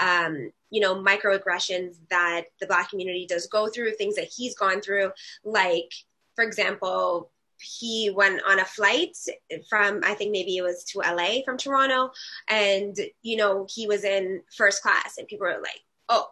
um, 0.00 0.50
you 0.70 0.80
know, 0.80 0.96
microaggressions 0.96 1.96
that 2.10 2.44
the 2.60 2.66
Black 2.66 2.90
community 2.90 3.26
does 3.26 3.46
go 3.46 3.68
through, 3.68 3.92
things 3.92 4.16
that 4.16 4.30
he's 4.36 4.56
gone 4.56 4.80
through, 4.80 5.12
like, 5.44 5.92
for 6.34 6.44
example, 6.44 7.30
he 7.60 8.10
went 8.14 8.40
on 8.46 8.58
a 8.58 8.64
flight 8.64 9.16
from 9.68 10.00
I 10.04 10.14
think 10.14 10.32
maybe 10.32 10.56
it 10.56 10.62
was 10.62 10.84
to 10.84 11.00
LA 11.00 11.42
from 11.44 11.58
Toronto, 11.58 12.10
and 12.48 12.96
you 13.22 13.36
know 13.36 13.66
he 13.68 13.86
was 13.86 14.04
in 14.04 14.42
first 14.56 14.82
class, 14.82 15.18
and 15.18 15.26
people 15.26 15.46
were 15.46 15.60
like, 15.62 15.80
"Oh, 16.08 16.28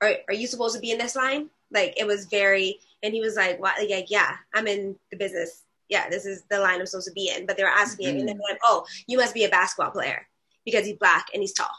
are 0.00 0.14
are 0.28 0.34
you 0.34 0.46
supposed 0.46 0.74
to 0.74 0.80
be 0.80 0.90
in 0.90 0.98
this 0.98 1.16
line?" 1.16 1.50
Like 1.70 1.94
it 1.96 2.06
was 2.06 2.26
very, 2.26 2.80
and 3.02 3.14
he 3.14 3.20
was 3.20 3.36
like, 3.36 3.60
"What?" 3.60 3.74
Like, 3.78 4.10
yeah, 4.10 4.36
I'm 4.54 4.66
in 4.66 4.96
the 5.10 5.16
business. 5.16 5.62
Yeah, 5.88 6.08
this 6.08 6.26
is 6.26 6.42
the 6.50 6.60
line 6.60 6.80
I'm 6.80 6.86
supposed 6.86 7.08
to 7.08 7.12
be 7.12 7.30
in. 7.34 7.46
But 7.46 7.56
they 7.56 7.64
were 7.64 7.68
asking 7.68 8.06
mm-hmm. 8.06 8.16
him, 8.16 8.20
and 8.20 8.28
then 8.28 8.40
like, 8.48 8.60
"Oh, 8.64 8.84
you 9.06 9.18
must 9.18 9.34
be 9.34 9.44
a 9.44 9.48
basketball 9.48 9.90
player 9.92 10.26
because 10.64 10.86
he's 10.86 10.96
black 10.96 11.26
and 11.32 11.42
he's 11.42 11.52
tall." 11.52 11.70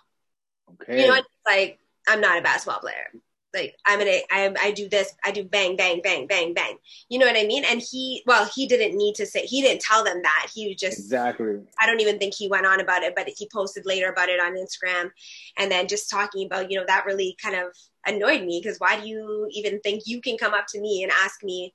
Okay. 0.81 1.01
You 1.01 1.07
know, 1.07 1.21
like 1.45 1.79
I'm 2.07 2.21
not 2.21 2.37
a 2.37 2.41
basketball 2.41 2.79
player 2.79 3.11
like 3.53 3.75
I'm 3.85 3.99
gonna 3.99 4.17
I, 4.31 4.53
I 4.59 4.71
do 4.71 4.89
this 4.89 5.13
I 5.23 5.31
do 5.31 5.43
bang 5.43 5.75
bang 5.75 6.01
bang 6.01 6.27
bang 6.27 6.53
bang. 6.53 6.77
You 7.09 7.19
know 7.19 7.25
what 7.25 7.37
I 7.37 7.45
mean? 7.45 7.63
And 7.65 7.81
he 7.81 8.23
well 8.25 8.49
he 8.53 8.67
didn't 8.67 8.97
need 8.97 9.15
to 9.15 9.25
say 9.25 9.45
he 9.45 9.61
didn't 9.61 9.81
tell 9.81 10.03
them 10.03 10.21
that. 10.23 10.47
He 10.53 10.75
just 10.75 10.99
exactly. 10.99 11.59
I 11.79 11.85
don't 11.85 11.99
even 11.99 12.19
think 12.19 12.33
he 12.33 12.47
went 12.47 12.65
on 12.65 12.79
about 12.79 13.03
it 13.03 13.13
but 13.15 13.29
he 13.35 13.47
posted 13.53 13.85
later 13.85 14.09
about 14.09 14.29
it 14.29 14.39
on 14.39 14.55
Instagram. 14.55 15.11
And 15.57 15.71
then 15.71 15.87
just 15.87 16.09
talking 16.09 16.45
about 16.45 16.71
you 16.71 16.79
know 16.79 16.85
that 16.87 17.05
really 17.05 17.37
kind 17.41 17.55
of 17.55 17.73
annoyed 18.05 18.43
me 18.43 18.59
because 18.61 18.79
why 18.79 18.99
do 18.99 19.07
you 19.07 19.47
even 19.51 19.79
think 19.81 20.03
you 20.05 20.21
can 20.21 20.37
come 20.37 20.53
up 20.53 20.65
to 20.67 20.81
me 20.81 21.03
and 21.03 21.11
ask 21.23 21.43
me 21.43 21.73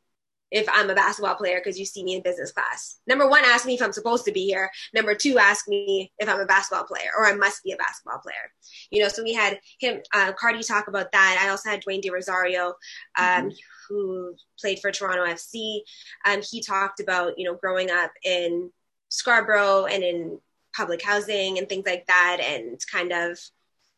if 0.50 0.66
I'm 0.72 0.90
a 0.90 0.94
basketball 0.94 1.34
player 1.34 1.58
because 1.58 1.78
you 1.78 1.84
see 1.84 2.02
me 2.02 2.14
in 2.14 2.22
business 2.22 2.52
class. 2.52 2.98
Number 3.06 3.28
one, 3.28 3.42
ask 3.44 3.66
me 3.66 3.74
if 3.74 3.82
I'm 3.82 3.92
supposed 3.92 4.24
to 4.24 4.32
be 4.32 4.46
here. 4.46 4.70
Number 4.94 5.14
two, 5.14 5.38
ask 5.38 5.68
me 5.68 6.12
if 6.18 6.28
I'm 6.28 6.40
a 6.40 6.46
basketball 6.46 6.86
player 6.86 7.10
or 7.16 7.26
I 7.26 7.34
must 7.34 7.62
be 7.62 7.72
a 7.72 7.76
basketball 7.76 8.18
player. 8.18 8.52
You 8.90 9.02
know, 9.02 9.08
so 9.08 9.22
we 9.22 9.34
had 9.34 9.60
him, 9.78 10.00
uh, 10.14 10.32
Cardi 10.32 10.62
talk 10.62 10.88
about 10.88 11.12
that. 11.12 11.42
I 11.44 11.50
also 11.50 11.70
had 11.70 11.82
Dwayne 11.82 12.00
De 12.00 12.10
Rosario, 12.10 12.68
um, 13.18 13.26
mm-hmm. 13.26 13.48
who 13.88 14.34
played 14.58 14.78
for 14.80 14.90
Toronto 14.90 15.24
FC. 15.24 15.80
Um, 16.24 16.40
he 16.48 16.62
talked 16.62 17.00
about, 17.00 17.38
you 17.38 17.44
know, 17.44 17.54
growing 17.54 17.90
up 17.90 18.12
in 18.24 18.70
Scarborough 19.10 19.86
and 19.86 20.02
in 20.02 20.38
public 20.74 21.02
housing 21.02 21.58
and 21.58 21.68
things 21.68 21.86
like 21.86 22.06
that 22.06 22.38
and 22.40 22.80
kind 22.90 23.12
of 23.12 23.38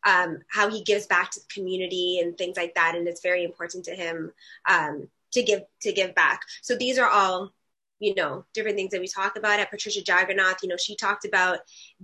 um, 0.05 0.39
how 0.49 0.69
he 0.69 0.83
gives 0.83 1.05
back 1.05 1.31
to 1.31 1.39
the 1.39 1.53
community 1.53 2.19
and 2.21 2.37
things 2.37 2.57
like 2.57 2.73
that. 2.75 2.95
And 2.95 3.07
it's 3.07 3.21
very 3.21 3.43
important 3.43 3.85
to 3.85 3.95
him. 3.95 4.31
Um, 4.67 5.07
to 5.31 5.43
give 5.43 5.61
to 5.81 5.91
give 5.91 6.15
back. 6.15 6.41
So 6.61 6.75
these 6.75 6.97
are 6.97 7.09
all 7.09 7.51
you 7.99 8.15
know 8.15 8.45
different 8.53 8.77
things 8.77 8.91
that 8.91 9.01
we 9.01 9.07
talk 9.07 9.37
about 9.37 9.59
at 9.59 9.69
Patricia 9.69 10.01
Jaggernauth. 10.01 10.61
You 10.63 10.69
know, 10.69 10.77
she 10.77 10.95
talked 10.95 11.25
about 11.25 11.59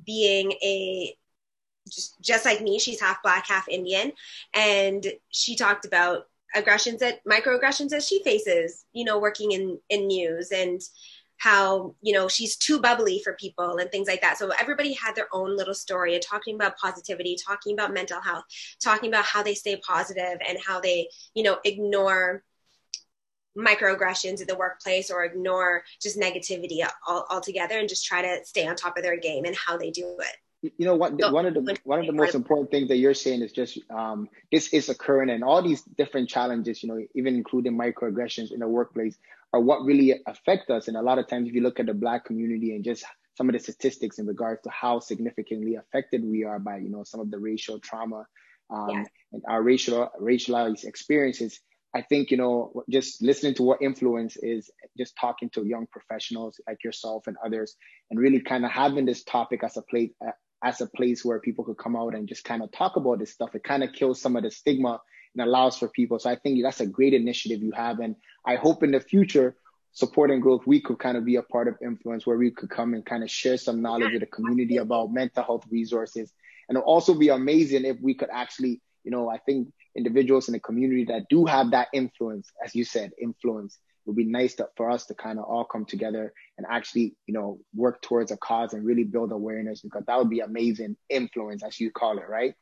being 0.06 0.52
a 0.64 1.16
just 1.88 2.22
just 2.22 2.46
like 2.46 2.62
me. 2.62 2.80
She's 2.80 3.02
half 3.02 3.22
black, 3.24 3.48
half 3.48 3.68
Indian, 3.68 4.12
and 4.54 5.06
she 5.30 5.56
talked 5.56 5.86
about 5.86 6.28
aggressions 6.56 7.00
that 7.02 7.24
microaggressions 7.26 7.90
that 7.90 8.04
she 8.04 8.24
faces. 8.24 8.86
You 8.94 9.06
know, 9.06 9.20
working 9.20 9.52
in 9.52 9.80
in 9.90 10.08
news 10.08 10.52
and 10.52 10.82
how 11.38 11.96
you 12.02 12.14
know 12.14 12.28
she's 12.28 12.58
too 12.58 12.80
bubbly 12.80 13.22
for 13.24 13.34
people 13.34 13.78
and 13.78 13.92
things 13.92 14.08
like 14.08 14.22
that 14.22 14.38
so 14.38 14.50
everybody 14.60 14.94
had 14.94 15.16
their 15.16 15.28
own 15.32 15.56
little 15.56 15.74
story 15.74 16.16
and 16.16 16.24
talking 16.24 16.56
about 16.56 16.78
positivity 16.78 17.38
talking 17.46 17.74
about 17.74 17.94
mental 17.94 18.20
health 18.20 18.44
talking 18.84 19.10
about 19.10 19.24
how 19.24 19.44
they 19.44 19.54
stay 19.54 19.80
positive 19.88 20.40
and 20.48 20.58
how 20.66 20.80
they 20.80 21.08
you 21.36 21.44
know 21.44 21.60
ignore 21.64 22.44
microaggressions 23.58 24.42
in 24.42 24.48
the 24.48 24.56
workplace 24.56 25.10
or 25.10 25.24
ignore 25.24 25.84
just 26.02 26.20
negativity 26.20 26.88
all, 27.08 27.26
altogether 27.30 27.80
and 27.80 27.90
just 27.90 28.06
try 28.06 28.22
to 28.22 28.46
stay 28.46 28.68
on 28.68 28.76
top 28.76 28.98
of 28.98 29.04
their 29.04 29.18
game 29.18 29.46
and 29.46 29.56
how 29.56 29.78
they 29.78 29.90
do 29.90 30.18
it 30.20 30.38
you 30.62 30.86
know 30.86 30.96
what 30.96 31.14
one 31.32 31.46
of 31.46 31.54
the 31.54 31.78
one 31.84 32.00
of 32.00 32.08
the 32.08 32.12
most 32.12 32.34
important 32.34 32.72
things 32.72 32.88
that 32.88 32.98
you're 32.98 33.14
saying 33.14 33.42
is 33.42 33.52
just 33.52 33.80
um, 33.92 34.28
this 34.52 34.74
is 34.74 34.90
occurring 34.90 35.30
and 35.30 35.44
all 35.44 35.62
these 35.62 35.84
different 35.98 36.30
challenges 36.30 36.82
you 36.82 36.90
know 36.90 37.00
even 37.16 37.36
including 37.36 37.78
microaggressions 37.78 38.52
in 38.52 38.60
the 38.60 38.68
workplace 38.68 39.18
are 39.54 39.60
what 39.60 39.84
really 39.86 40.20
affect 40.26 40.70
us 40.70 40.88
and 40.88 40.98
a 40.98 41.02
lot 41.02 41.20
of 41.20 41.28
times 41.28 41.48
if 41.48 41.54
you 41.54 41.62
look 41.62 41.80
at 41.80 41.86
the 41.86 41.94
black 41.94 42.26
community 42.26 42.76
and 42.76 42.84
just 42.84 43.06
some 43.36 43.48
of 43.48 43.54
the 43.54 43.60
statistics 43.60 44.18
in 44.18 44.26
regards 44.26 44.62
to 44.64 44.70
how 44.72 45.00
significantly 45.00 45.76
affected 45.76 46.24
we 46.26 46.44
are 46.44 46.60
by 46.60 46.78
you 46.78 46.90
know 46.90 47.04
some 47.04 47.20
of 47.20 47.30
the 47.30 47.38
racial 47.38 47.80
trauma 47.80 48.26
um, 48.70 48.90
yes. 48.90 49.08
and 49.34 49.44
our 49.48 49.62
racial 49.62 50.10
racialized 50.20 50.86
experiences 50.86 51.60
I 51.96 52.02
think, 52.02 52.32
you 52.32 52.38
know, 52.38 52.84
just 52.90 53.22
listening 53.22 53.56
to 53.56 53.64
what 53.64 53.82
influence 53.82 54.38
is, 54.38 54.70
just 54.98 55.16
talking 55.20 55.50
to 55.52 55.66
young 55.66 55.88
professionals 55.88 56.60
like 56.68 56.84
yourself 56.84 57.28
and 57.28 57.38
others, 57.44 57.76
and 58.12 58.20
really 58.20 58.42
kind 58.42 58.66
of 58.66 58.72
having 58.72 59.06
this 59.06 59.24
topic 59.24 59.64
as 59.64 59.78
a 59.78 59.82
place, 59.82 60.12
as 60.64 60.82
a 60.82 60.88
place 60.88 61.24
where 61.24 61.40
people 61.40 61.64
could 61.64 61.78
come 61.78 61.96
out 61.96 62.14
and 62.14 62.28
just 62.28 62.44
kind 62.44 62.62
of 62.62 62.72
talk 62.72 62.98
about 62.98 63.20
this 63.20 63.32
stuff. 63.32 63.56
It 63.56 63.64
kind 63.64 63.84
of 63.84 63.94
kills 63.94 64.22
some 64.22 64.36
of 64.36 64.44
the 64.44 64.52
stigma 64.52 65.00
and 65.36 65.48
allows 65.48 65.78
for 65.78 65.88
people. 65.88 66.20
So 66.20 66.30
I 66.30 66.36
think 66.36 66.62
that's 66.62 66.82
a 66.82 66.88
great 66.88 67.14
initiative 67.14 67.64
you 67.64 67.72
have. 67.72 68.00
And 68.00 68.16
I 68.46 68.56
hope 68.56 68.84
in 68.84 68.92
the 68.92 69.00
future, 69.00 69.56
supporting 69.94 70.40
growth, 70.40 70.68
we 70.68 70.82
could 70.82 71.00
kind 71.00 71.18
of 71.18 71.26
be 71.26 71.38
a 71.38 71.44
part 71.44 71.68
of 71.68 71.76
influence 71.82 72.28
where 72.28 72.38
we 72.38 72.52
could 72.52 72.70
come 72.70 72.94
and 72.94 73.06
kind 73.06 73.24
of 73.24 73.32
share 73.32 73.58
some 73.58 73.82
knowledge 73.82 74.12
with 74.12 74.22
the 74.22 74.28
community 74.28 74.78
about 74.78 75.12
mental 75.12 75.44
health 75.44 75.66
resources. 75.70 76.32
And 76.68 76.78
it'll 76.78 76.88
also 76.88 77.14
be 77.14 77.30
amazing 77.30 77.86
if 77.86 77.98
we 78.02 78.14
could 78.14 78.30
actually 78.32 78.82
you 79.04 79.12
know, 79.12 79.30
I 79.30 79.38
think 79.38 79.70
individuals 79.96 80.48
in 80.48 80.54
the 80.54 80.60
community 80.60 81.06
that 81.06 81.28
do 81.30 81.46
have 81.46 81.72
that 81.72 81.88
influence, 81.94 82.52
as 82.64 82.76
you 82.76 82.84
said, 82.84 83.12
influence, 83.22 83.76
it 83.76 84.10
would 84.10 84.16
be 84.16 84.26
nice 84.26 84.56
to, 84.56 84.70
for 84.78 84.90
us 84.90 85.06
to 85.08 85.16
kind 85.16 85.40
of 85.40 85.46
all 85.46 85.66
come 85.66 85.86
together 85.86 86.34
and 86.58 86.66
actually, 86.70 87.16
you 87.26 87.34
know, 87.34 87.60
work 87.76 88.02
towards 88.02 88.32
a 88.32 88.38
cause 88.38 88.74
and 88.74 88.86
really 88.86 89.04
build 89.04 89.32
awareness 89.32 89.82
because 89.82 90.04
that 90.06 90.18
would 90.18 90.30
be 90.30 90.40
amazing 90.40 90.96
influence, 91.10 91.64
as 91.64 91.80
you 91.80 91.92
call 91.92 92.18
it, 92.18 92.30
right? 92.30 92.54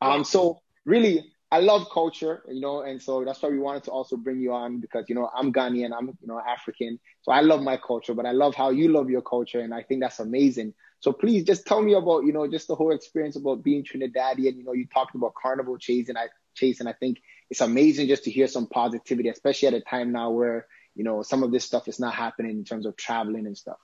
Um, 0.00 0.24
so 0.24 0.60
really, 0.84 1.24
I 1.54 1.60
love 1.60 1.88
culture, 1.88 2.42
you 2.48 2.60
know, 2.60 2.80
and 2.80 3.00
so 3.00 3.24
that's 3.24 3.40
why 3.40 3.48
we 3.48 3.60
wanted 3.60 3.84
to 3.84 3.92
also 3.92 4.16
bring 4.16 4.40
you 4.40 4.52
on 4.52 4.80
because 4.80 5.04
you 5.08 5.14
know 5.14 5.30
I'm 5.32 5.52
Ghanaian, 5.52 5.92
I'm 5.96 6.08
you 6.08 6.26
know 6.26 6.40
African, 6.40 6.98
so 7.22 7.30
I 7.30 7.42
love 7.42 7.62
my 7.62 7.76
culture, 7.76 8.12
but 8.12 8.26
I 8.26 8.32
love 8.32 8.56
how 8.56 8.70
you 8.70 8.88
love 8.88 9.08
your 9.08 9.22
culture, 9.22 9.60
and 9.60 9.72
I 9.72 9.84
think 9.84 10.00
that's 10.00 10.18
amazing. 10.18 10.74
So 10.98 11.12
please 11.12 11.44
just 11.44 11.64
tell 11.64 11.80
me 11.80 11.94
about 11.94 12.24
you 12.24 12.32
know 12.32 12.48
just 12.48 12.66
the 12.66 12.74
whole 12.74 12.90
experience 12.90 13.36
about 13.36 13.62
being 13.62 13.84
Trinidadian. 13.84 14.56
You 14.56 14.64
know, 14.64 14.72
you 14.72 14.88
talked 14.92 15.14
about 15.14 15.36
carnival 15.40 15.78
chase, 15.78 16.08
and 16.08 16.18
I 16.18 16.26
chase, 16.56 16.80
and 16.80 16.88
I 16.88 16.92
think 16.92 17.22
it's 17.48 17.60
amazing 17.60 18.08
just 18.08 18.24
to 18.24 18.32
hear 18.32 18.48
some 18.48 18.66
positivity, 18.66 19.28
especially 19.28 19.68
at 19.68 19.74
a 19.74 19.80
time 19.80 20.10
now 20.10 20.32
where 20.32 20.66
you 20.96 21.04
know 21.04 21.22
some 21.22 21.44
of 21.44 21.52
this 21.52 21.64
stuff 21.64 21.86
is 21.86 22.00
not 22.00 22.14
happening 22.14 22.58
in 22.58 22.64
terms 22.64 22.84
of 22.84 22.96
traveling 22.96 23.46
and 23.46 23.56
stuff. 23.56 23.78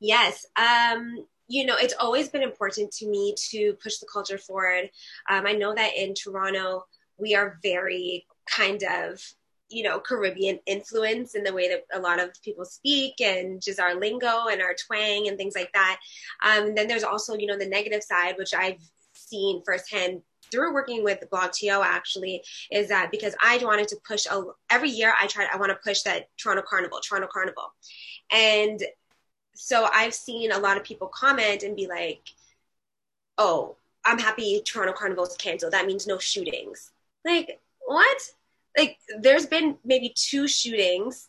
Yes. 0.00 0.44
Um, 0.56 1.24
you 1.50 1.66
know, 1.66 1.74
it's 1.76 1.94
always 1.98 2.28
been 2.28 2.44
important 2.44 2.92
to 2.92 3.08
me 3.08 3.34
to 3.50 3.72
push 3.82 3.98
the 3.98 4.06
culture 4.10 4.38
forward. 4.38 4.88
Um, 5.28 5.46
I 5.48 5.52
know 5.52 5.74
that 5.74 5.96
in 5.96 6.14
Toronto, 6.14 6.84
we 7.18 7.34
are 7.34 7.58
very 7.60 8.24
kind 8.48 8.80
of, 8.84 9.20
you 9.68 9.82
know, 9.82 9.98
Caribbean 9.98 10.60
influence 10.66 11.34
in 11.34 11.42
the 11.42 11.52
way 11.52 11.68
that 11.68 11.86
a 11.92 11.98
lot 11.98 12.20
of 12.20 12.30
people 12.44 12.64
speak 12.64 13.20
and 13.20 13.60
just 13.60 13.80
our 13.80 13.96
lingo 13.96 14.46
and 14.46 14.62
our 14.62 14.74
twang 14.74 15.26
and 15.26 15.36
things 15.36 15.56
like 15.56 15.72
that. 15.72 15.98
Um, 16.44 16.76
then 16.76 16.86
there's 16.86 17.02
also, 17.02 17.34
you 17.36 17.46
know, 17.46 17.58
the 17.58 17.66
negative 17.66 18.04
side, 18.04 18.36
which 18.38 18.54
I've 18.54 18.80
seen 19.12 19.60
firsthand 19.66 20.22
through 20.52 20.72
working 20.72 21.02
with 21.02 21.18
BlogTO 21.32 21.84
actually 21.84 22.42
is 22.70 22.88
that 22.88 23.10
because 23.10 23.34
I 23.40 23.58
wanted 23.62 23.88
to 23.88 23.96
push 24.06 24.26
a, 24.30 24.42
every 24.70 24.90
year 24.90 25.14
I 25.20 25.26
tried 25.26 25.48
I 25.52 25.56
want 25.56 25.70
to 25.70 25.78
push 25.84 26.02
that 26.02 26.28
Toronto 26.40 26.62
Carnival, 26.68 27.00
Toronto 27.00 27.28
Carnival. 27.32 27.72
And 28.30 28.80
so 29.54 29.88
I've 29.92 30.14
seen 30.14 30.52
a 30.52 30.58
lot 30.58 30.76
of 30.76 30.84
people 30.84 31.08
comment 31.08 31.62
and 31.62 31.76
be 31.76 31.86
like, 31.86 32.22
"Oh, 33.38 33.76
I'm 34.04 34.18
happy 34.18 34.62
Toronto 34.62 34.92
Carnival's 34.92 35.36
canceled. 35.36 35.72
That 35.72 35.86
means 35.86 36.06
no 36.06 36.18
shootings." 36.18 36.92
Like 37.24 37.60
what? 37.80 38.30
Like 38.76 38.98
there's 39.18 39.46
been 39.46 39.76
maybe 39.84 40.14
two 40.16 40.48
shootings, 40.48 41.28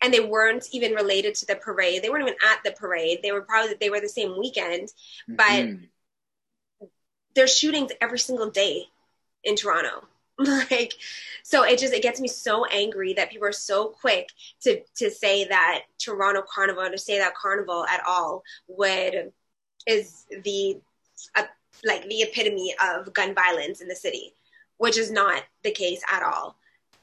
and 0.00 0.12
they 0.12 0.20
weren't 0.20 0.68
even 0.72 0.92
related 0.94 1.34
to 1.36 1.46
the 1.46 1.56
parade. 1.56 2.02
They 2.02 2.10
weren't 2.10 2.22
even 2.22 2.38
at 2.50 2.62
the 2.64 2.72
parade. 2.72 3.20
They 3.22 3.32
were 3.32 3.42
probably 3.42 3.74
they 3.80 3.90
were 3.90 4.00
the 4.00 4.08
same 4.08 4.38
weekend, 4.38 4.88
but 5.28 5.44
mm-hmm. 5.44 6.86
there's 7.34 7.56
shootings 7.56 7.92
every 8.00 8.18
single 8.18 8.50
day 8.50 8.88
in 9.44 9.56
Toronto. 9.56 10.06
like 10.70 10.94
so 11.42 11.64
it 11.64 11.78
just 11.78 11.92
it 11.92 12.02
gets 12.02 12.20
me 12.20 12.28
so 12.28 12.64
angry 12.66 13.12
that 13.12 13.30
people 13.30 13.46
are 13.46 13.52
so 13.52 13.88
quick 13.88 14.28
to 14.60 14.80
to 14.94 15.10
say 15.10 15.44
that 15.44 15.82
toronto 15.98 16.42
carnival 16.48 16.88
to 16.88 16.98
say 16.98 17.18
that 17.18 17.34
carnival 17.34 17.84
at 17.86 18.00
all 18.06 18.42
would 18.68 19.32
is 19.86 20.26
the 20.44 20.78
uh, 21.36 21.42
like 21.84 22.08
the 22.08 22.22
epitome 22.22 22.74
of 22.82 23.12
gun 23.12 23.34
violence 23.34 23.80
in 23.80 23.88
the 23.88 23.96
city 23.96 24.32
which 24.76 24.96
is 24.96 25.10
not 25.10 25.42
the 25.64 25.72
case 25.72 26.02
at 26.12 26.22
all 26.22 26.56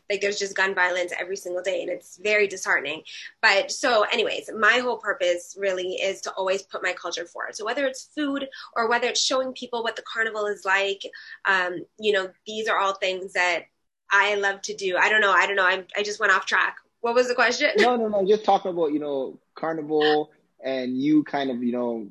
like 0.09 0.21
there's 0.21 0.39
just 0.39 0.55
gun 0.55 0.75
violence 0.75 1.12
every 1.19 1.35
single 1.35 1.63
day 1.63 1.81
and 1.81 1.89
it's 1.89 2.17
very 2.17 2.47
disheartening. 2.47 3.03
But 3.41 3.71
so 3.71 4.03
anyways 4.12 4.50
my 4.57 4.79
whole 4.79 4.97
purpose 4.97 5.55
really 5.57 5.93
is 5.93 6.21
to 6.21 6.31
always 6.31 6.63
put 6.63 6.83
my 6.83 6.93
culture 6.93 7.25
forward. 7.25 7.55
So 7.55 7.65
whether 7.65 7.85
it's 7.85 8.09
food 8.15 8.47
or 8.75 8.89
whether 8.89 9.07
it's 9.07 9.21
showing 9.21 9.53
people 9.53 9.83
what 9.83 9.95
the 9.95 10.03
carnival 10.03 10.45
is 10.45 10.65
like 10.65 11.01
um, 11.45 11.85
you 12.00 12.13
know 12.13 12.29
these 12.45 12.67
are 12.67 12.77
all 12.77 12.93
things 12.93 13.33
that 13.33 13.65
i 14.12 14.35
love 14.35 14.62
to 14.62 14.75
do. 14.75 14.97
I 14.97 15.09
don't 15.09 15.21
know. 15.21 15.31
I 15.31 15.47
don't 15.47 15.55
know. 15.55 15.65
I'm, 15.65 15.85
i 15.97 16.03
just 16.03 16.19
went 16.19 16.31
off 16.31 16.45
track. 16.45 16.77
What 17.01 17.15
was 17.15 17.27
the 17.27 17.35
question? 17.35 17.71
No 17.77 17.95
no 17.95 18.07
no. 18.07 18.25
Just 18.25 18.43
talking 18.45 18.71
about 18.71 18.93
you 18.93 19.00
know 19.00 19.39
carnival 19.55 20.31
and 20.63 20.97
you 21.00 21.24
kind 21.24 21.50
of 21.51 21.63
you 21.63 21.71
know 21.71 22.07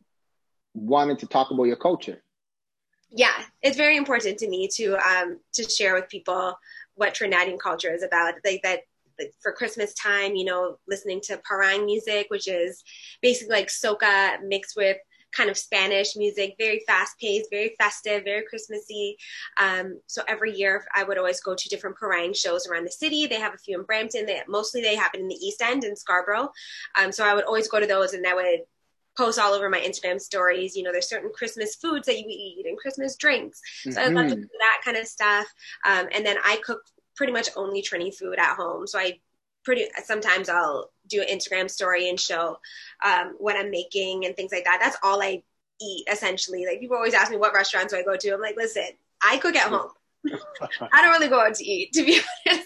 wanted 0.74 1.18
to 1.20 1.26
talk 1.26 1.50
about 1.50 1.64
your 1.64 1.76
culture. 1.76 2.22
Yeah. 3.10 3.34
It's 3.62 3.76
very 3.76 3.96
important 3.96 4.38
to 4.38 4.48
me 4.48 4.68
to 4.74 4.96
um 4.96 5.38
to 5.54 5.68
share 5.68 5.94
with 5.94 6.08
people 6.08 6.58
what 6.94 7.14
Trinidadian 7.14 7.58
culture 7.58 7.92
is 7.92 8.02
about. 8.02 8.34
Like 8.44 8.62
that 8.62 8.80
for 9.42 9.52
Christmas 9.52 9.94
time, 9.94 10.34
you 10.34 10.44
know, 10.44 10.78
listening 10.88 11.20
to 11.24 11.40
parang 11.48 11.86
music, 11.86 12.26
which 12.28 12.48
is 12.48 12.82
basically 13.22 13.54
like 13.54 13.68
soca 13.68 14.38
mixed 14.42 14.76
with 14.76 14.96
kind 15.34 15.50
of 15.50 15.58
Spanish 15.58 16.16
music, 16.16 16.54
very 16.58 16.82
fast 16.86 17.18
paced, 17.18 17.50
very 17.50 17.74
festive, 17.78 18.24
very 18.24 18.44
Christmassy. 18.48 19.16
Um, 19.60 20.00
so 20.06 20.22
every 20.28 20.56
year 20.56 20.84
I 20.94 21.04
would 21.04 21.18
always 21.18 21.40
go 21.40 21.54
to 21.54 21.68
different 21.68 21.98
parang 21.98 22.32
shows 22.32 22.66
around 22.66 22.84
the 22.84 22.92
city. 22.92 23.26
They 23.26 23.40
have 23.40 23.54
a 23.54 23.58
few 23.58 23.78
in 23.78 23.84
Brampton. 23.84 24.26
They 24.26 24.40
mostly 24.48 24.80
they 24.80 24.96
happen 24.96 25.20
in 25.20 25.28
the 25.28 25.34
East 25.34 25.60
End 25.62 25.84
in 25.84 25.96
Scarborough. 25.96 26.50
Um, 27.00 27.12
so 27.12 27.24
I 27.24 27.34
would 27.34 27.44
always 27.44 27.68
go 27.68 27.80
to 27.80 27.86
those 27.86 28.14
and 28.14 28.26
I 28.26 28.34
would 28.34 28.60
post 29.16 29.38
all 29.38 29.52
over 29.52 29.68
my 29.68 29.80
Instagram 29.80 30.20
stories. 30.20 30.76
You 30.76 30.82
know, 30.82 30.92
there's 30.92 31.08
certain 31.08 31.30
Christmas 31.32 31.76
foods 31.76 32.06
that 32.06 32.18
you 32.18 32.26
eat 32.28 32.66
and 32.66 32.78
Christmas 32.78 33.16
drinks. 33.16 33.60
So 33.82 33.90
mm-hmm. 33.90 33.98
I 33.98 34.20
love 34.20 34.30
to 34.30 34.36
do 34.36 34.48
that 34.58 34.82
kind 34.84 34.96
of 34.96 35.06
stuff. 35.06 35.46
Um, 35.84 36.08
and 36.14 36.24
then 36.24 36.36
I 36.44 36.60
cook 36.64 36.80
pretty 37.16 37.32
much 37.32 37.48
only 37.56 37.82
Trini 37.82 38.14
food 38.14 38.38
at 38.38 38.56
home. 38.56 38.86
So 38.86 38.98
I 38.98 39.20
pretty 39.64 39.86
sometimes 40.04 40.48
I'll 40.48 40.90
do 41.08 41.22
an 41.22 41.28
Instagram 41.28 41.70
story 41.70 42.08
and 42.08 42.18
show 42.18 42.58
um, 43.04 43.34
what 43.38 43.56
I'm 43.56 43.70
making 43.70 44.26
and 44.26 44.36
things 44.36 44.52
like 44.52 44.64
that. 44.64 44.78
That's 44.80 44.96
all 45.02 45.22
I 45.22 45.42
eat 45.80 46.08
essentially. 46.10 46.66
Like 46.66 46.80
people 46.80 46.96
always 46.96 47.14
ask 47.14 47.30
me 47.30 47.36
what 47.36 47.54
restaurants 47.54 47.92
do 47.92 47.98
I 47.98 48.02
go 48.02 48.16
to. 48.16 48.30
I'm 48.30 48.40
like, 48.40 48.56
listen, 48.56 48.88
I 49.22 49.38
cook 49.38 49.56
at 49.56 49.68
home. 49.68 49.90
I 50.92 51.02
don't 51.02 51.12
really 51.12 51.28
go 51.28 51.40
out 51.40 51.54
to 51.54 51.64
eat, 51.64 51.92
to 51.94 52.04
be 52.04 52.20
honest. 52.46 52.63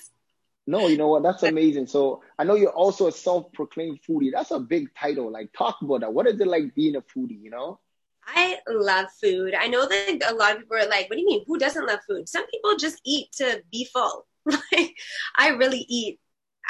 No, 0.68 0.86
you 0.86 0.98
know 0.98 1.08
what? 1.08 1.22
That's 1.22 1.42
amazing. 1.54 1.86
So 1.86 2.22
I 2.38 2.44
know 2.44 2.54
you're 2.54 2.70
also 2.70 3.06
a 3.06 3.12
self-proclaimed 3.12 4.00
foodie. 4.06 4.30
That's 4.32 4.50
a 4.50 4.60
big 4.60 4.94
title. 4.94 5.32
Like, 5.32 5.50
talk 5.56 5.78
about 5.80 6.02
that. 6.02 6.12
What 6.12 6.26
is 6.26 6.38
it 6.38 6.46
like 6.46 6.74
being 6.74 6.96
a 6.96 7.00
foodie? 7.00 7.42
You 7.42 7.50
know? 7.50 7.80
I 8.26 8.58
love 8.68 9.06
food. 9.18 9.54
I 9.54 9.68
know 9.68 9.88
that 9.88 10.22
a 10.30 10.34
lot 10.34 10.52
of 10.52 10.58
people 10.58 10.76
are 10.76 10.86
like, 10.86 11.08
"What 11.08 11.16
do 11.16 11.22
you 11.22 11.26
mean? 11.26 11.44
Who 11.46 11.58
doesn't 11.58 11.86
love 11.86 12.00
food?" 12.06 12.28
Some 12.28 12.46
people 12.48 12.76
just 12.76 13.00
eat 13.04 13.32
to 13.38 13.62
be 13.72 13.88
full. 13.92 14.26
Like, 14.72 14.96
I 15.36 15.48
really 15.48 15.84
eat 15.88 16.20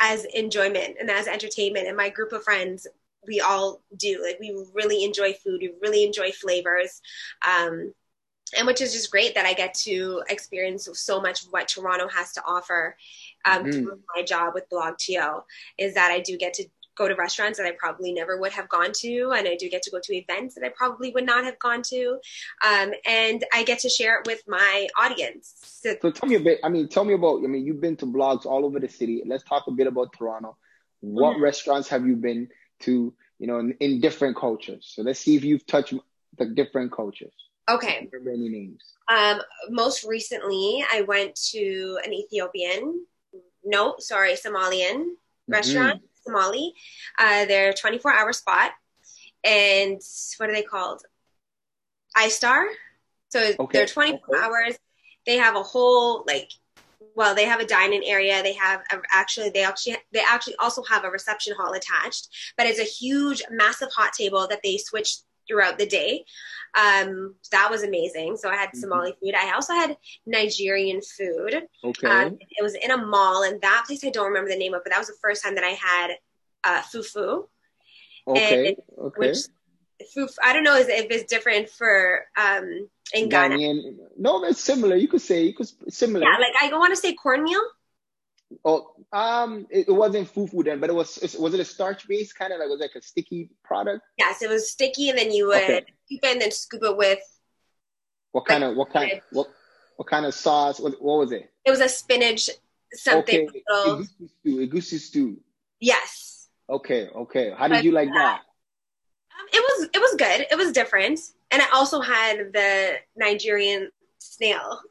as 0.00 0.24
enjoyment 0.24 0.96
and 1.00 1.10
as 1.10 1.28
entertainment. 1.28 1.86
And 1.86 1.96
my 1.96 2.08
group 2.08 2.32
of 2.32 2.42
friends, 2.42 2.86
we 3.26 3.40
all 3.40 3.82
do. 3.96 4.20
Like, 4.24 4.38
we 4.40 4.52
really 4.74 5.04
enjoy 5.04 5.32
food. 5.32 5.60
We 5.60 5.72
really 5.80 6.04
enjoy 6.04 6.32
flavors. 6.32 7.00
Um, 7.46 7.92
and 8.56 8.66
which 8.66 8.80
is 8.80 8.92
just 8.92 9.10
great 9.10 9.34
that 9.34 9.46
I 9.46 9.52
get 9.52 9.74
to 9.74 10.22
experience 10.28 10.88
so 10.94 11.20
much 11.20 11.44
of 11.44 11.48
what 11.52 11.68
Toronto 11.68 12.08
has 12.08 12.32
to 12.32 12.42
offer 12.46 12.96
um, 13.44 13.62
mm-hmm. 13.62 13.70
through 13.70 14.00
my 14.16 14.22
job 14.22 14.54
with 14.54 14.68
BlogTO 14.70 15.42
is 15.78 15.94
that 15.94 16.10
I 16.10 16.20
do 16.20 16.36
get 16.36 16.54
to 16.54 16.64
go 16.98 17.08
to 17.08 17.14
restaurants 17.14 17.58
that 17.58 17.66
I 17.66 17.70
probably 17.70 18.12
never 18.12 18.38
would 18.38 18.52
have 18.52 18.68
gone 18.68 18.90
to, 18.92 19.30
and 19.30 19.46
I 19.46 19.54
do 19.54 19.70
get 19.70 19.82
to 19.82 19.90
go 19.90 20.00
to 20.02 20.14
events 20.14 20.56
that 20.56 20.64
I 20.64 20.70
probably 20.70 21.12
would 21.12 21.24
not 21.24 21.44
have 21.44 21.58
gone 21.58 21.82
to, 21.82 22.18
um, 22.66 22.92
and 23.06 23.44
I 23.54 23.62
get 23.62 23.78
to 23.80 23.88
share 23.88 24.18
it 24.18 24.26
with 24.26 24.42
my 24.48 24.88
audience. 25.00 25.54
So, 25.62 25.94
so, 26.02 26.10
tell 26.10 26.28
me 26.28 26.34
a 26.34 26.40
bit. 26.40 26.58
I 26.64 26.68
mean, 26.68 26.88
tell 26.88 27.04
me 27.04 27.14
about. 27.14 27.44
I 27.44 27.46
mean, 27.46 27.64
you've 27.64 27.80
been 27.80 27.96
to 27.98 28.06
blogs 28.06 28.44
all 28.44 28.64
over 28.64 28.80
the 28.80 28.88
city. 28.88 29.22
Let's 29.24 29.44
talk 29.44 29.68
a 29.68 29.70
bit 29.70 29.86
about 29.86 30.12
Toronto. 30.12 30.56
What 31.00 31.34
mm-hmm. 31.34 31.44
restaurants 31.44 31.88
have 31.88 32.06
you 32.06 32.16
been 32.16 32.48
to? 32.80 33.14
You 33.38 33.46
know, 33.46 33.60
in, 33.60 33.76
in, 33.78 34.00
different 34.00 34.36
cultures. 34.36 34.92
So 34.92 35.02
let's 35.02 35.20
see 35.20 35.36
if 35.36 35.44
you've 35.44 35.64
touched 35.64 35.94
the 36.36 36.46
different 36.46 36.90
cultures. 36.90 37.32
Okay. 37.68 38.08
Remember 38.12 38.30
any 38.30 38.48
names? 38.48 38.82
Um, 39.08 39.40
most 39.70 40.04
recently, 40.04 40.84
I 40.92 41.02
went 41.02 41.34
to 41.52 41.98
an 42.04 42.12
Ethiopian 42.12 43.04
no, 43.68 43.96
sorry, 43.98 44.32
Somalian 44.32 44.96
mm-hmm. 44.96 45.52
restaurant, 45.52 46.02
Somali. 46.24 46.74
Uh, 47.18 47.44
they're 47.44 47.72
24 47.72 48.12
hour 48.12 48.32
spot. 48.32 48.72
And 49.44 50.00
what 50.38 50.50
are 50.50 50.54
they 50.54 50.62
called? 50.62 51.02
iStar. 52.16 52.66
So 53.28 53.52
okay. 53.60 53.78
they're 53.78 53.86
24 53.86 54.36
okay. 54.36 54.44
hours. 54.44 54.78
They 55.26 55.36
have 55.36 55.54
a 55.54 55.62
whole 55.62 56.24
like 56.26 56.50
well 57.14 57.34
they 57.34 57.44
have 57.44 57.60
a 57.60 57.66
dining 57.66 58.02
area 58.06 58.42
they 58.42 58.54
have 58.54 58.80
a, 58.92 58.96
actually 59.12 59.50
they 59.50 59.62
actually 59.62 59.96
they 60.12 60.20
actually 60.20 60.54
also 60.56 60.82
have 60.84 61.04
a 61.04 61.10
reception 61.10 61.54
hall 61.56 61.72
attached 61.72 62.28
but 62.56 62.66
it's 62.66 62.78
a 62.78 62.84
huge 62.84 63.42
massive 63.50 63.88
hot 63.94 64.12
table 64.12 64.46
that 64.48 64.60
they 64.62 64.78
switch 64.78 65.18
throughout 65.48 65.78
the 65.78 65.86
day 65.86 66.24
um, 66.74 67.34
that 67.50 67.70
was 67.70 67.82
amazing. 67.82 68.36
So 68.36 68.48
I 68.48 68.56
had 68.56 68.68
mm-hmm. 68.68 68.80
Somali 68.80 69.14
food. 69.22 69.34
I 69.34 69.52
also 69.54 69.72
had 69.72 69.96
Nigerian 70.26 71.00
food. 71.00 71.62
Okay. 71.84 72.08
Um, 72.08 72.38
it 72.40 72.62
was 72.62 72.74
in 72.74 72.90
a 72.90 72.96
mall, 72.96 73.42
and 73.42 73.60
that 73.62 73.84
place 73.86 74.04
I 74.04 74.10
don't 74.10 74.28
remember 74.28 74.50
the 74.50 74.58
name 74.58 74.74
of, 74.74 74.82
but 74.84 74.90
that 74.90 74.98
was 74.98 75.08
the 75.08 75.16
first 75.20 75.42
time 75.42 75.54
that 75.54 75.64
I 75.64 75.70
had 75.70 76.10
uh, 76.64 76.82
fufu. 76.82 77.46
Okay. 78.26 78.68
And, 78.68 78.76
okay. 78.98 79.18
Which 79.18 79.38
fufu, 80.16 80.34
I 80.42 80.52
don't 80.52 80.64
know 80.64 80.76
if 80.76 80.88
it's 80.88 81.24
different 81.24 81.70
for 81.70 82.26
um, 82.36 82.88
in 83.14 83.28
Ghana. 83.28 83.56
Ghanaian. 83.56 83.96
No, 84.18 84.44
it's 84.44 84.62
similar. 84.62 84.96
You 84.96 85.08
could 85.08 85.22
say 85.22 85.44
you 85.44 85.54
could 85.54 85.68
similar. 85.92 86.26
Yeah, 86.26 86.38
like 86.38 86.72
I 86.72 86.76
want 86.76 86.94
to 86.94 87.00
say 87.00 87.14
cornmeal. 87.14 87.62
Oh, 88.64 88.92
um, 89.12 89.66
it, 89.70 89.88
it 89.88 89.92
wasn't 89.92 90.32
fufu 90.32 90.64
then, 90.64 90.80
but 90.80 90.90
it 90.90 90.94
was. 90.94 91.18
Was 91.38 91.54
it 91.54 91.60
a 91.60 91.64
starch 91.64 92.08
based 92.08 92.36
kind 92.36 92.52
of 92.52 92.60
like 92.60 92.68
was 92.68 92.80
it 92.80 92.84
like 92.84 93.02
a 93.02 93.02
sticky 93.02 93.50
product? 93.62 94.02
Yes, 94.18 94.42
it 94.42 94.48
was 94.48 94.70
sticky, 94.70 95.10
and 95.10 95.18
then 95.18 95.32
you 95.32 95.48
would 95.48 95.62
okay. 95.62 95.84
scoop 96.06 96.20
it 96.22 96.32
and 96.32 96.40
then 96.40 96.50
scoop 96.50 96.82
it 96.82 96.96
with. 96.96 97.18
What 98.32 98.46
kind 98.46 98.62
like, 98.62 98.70
of 98.70 98.76
what 98.76 98.90
kind 98.90 99.20
what 99.32 99.48
What 99.96 100.06
kind 100.06 100.24
of 100.26 100.32
sauce? 100.32 100.78
What, 100.78 100.94
what 101.02 101.18
was 101.18 101.32
it? 101.32 101.50
It 101.64 101.70
was 101.70 101.80
a 101.80 101.88
spinach 101.88 102.48
something. 102.92 103.48
Okay, 103.48 103.62
egusi 104.46 104.82
stew. 104.82 104.98
Stew. 104.98 105.40
Yes. 105.80 106.48
Okay, 106.70 107.08
okay. 107.08 107.52
How 107.56 107.68
did 107.68 107.84
you 107.84 107.92
like 107.92 108.08
that? 108.08 108.40
Um, 108.40 109.46
it 109.52 109.60
was 109.60 109.88
it 109.92 109.98
was 109.98 110.14
good. 110.16 110.46
It 110.50 110.56
was 110.56 110.72
different, 110.72 111.18
and 111.50 111.60
I 111.60 111.66
also 111.74 112.00
had 112.00 112.52
the 112.52 112.94
Nigerian 113.16 113.90
snail. 114.18 114.80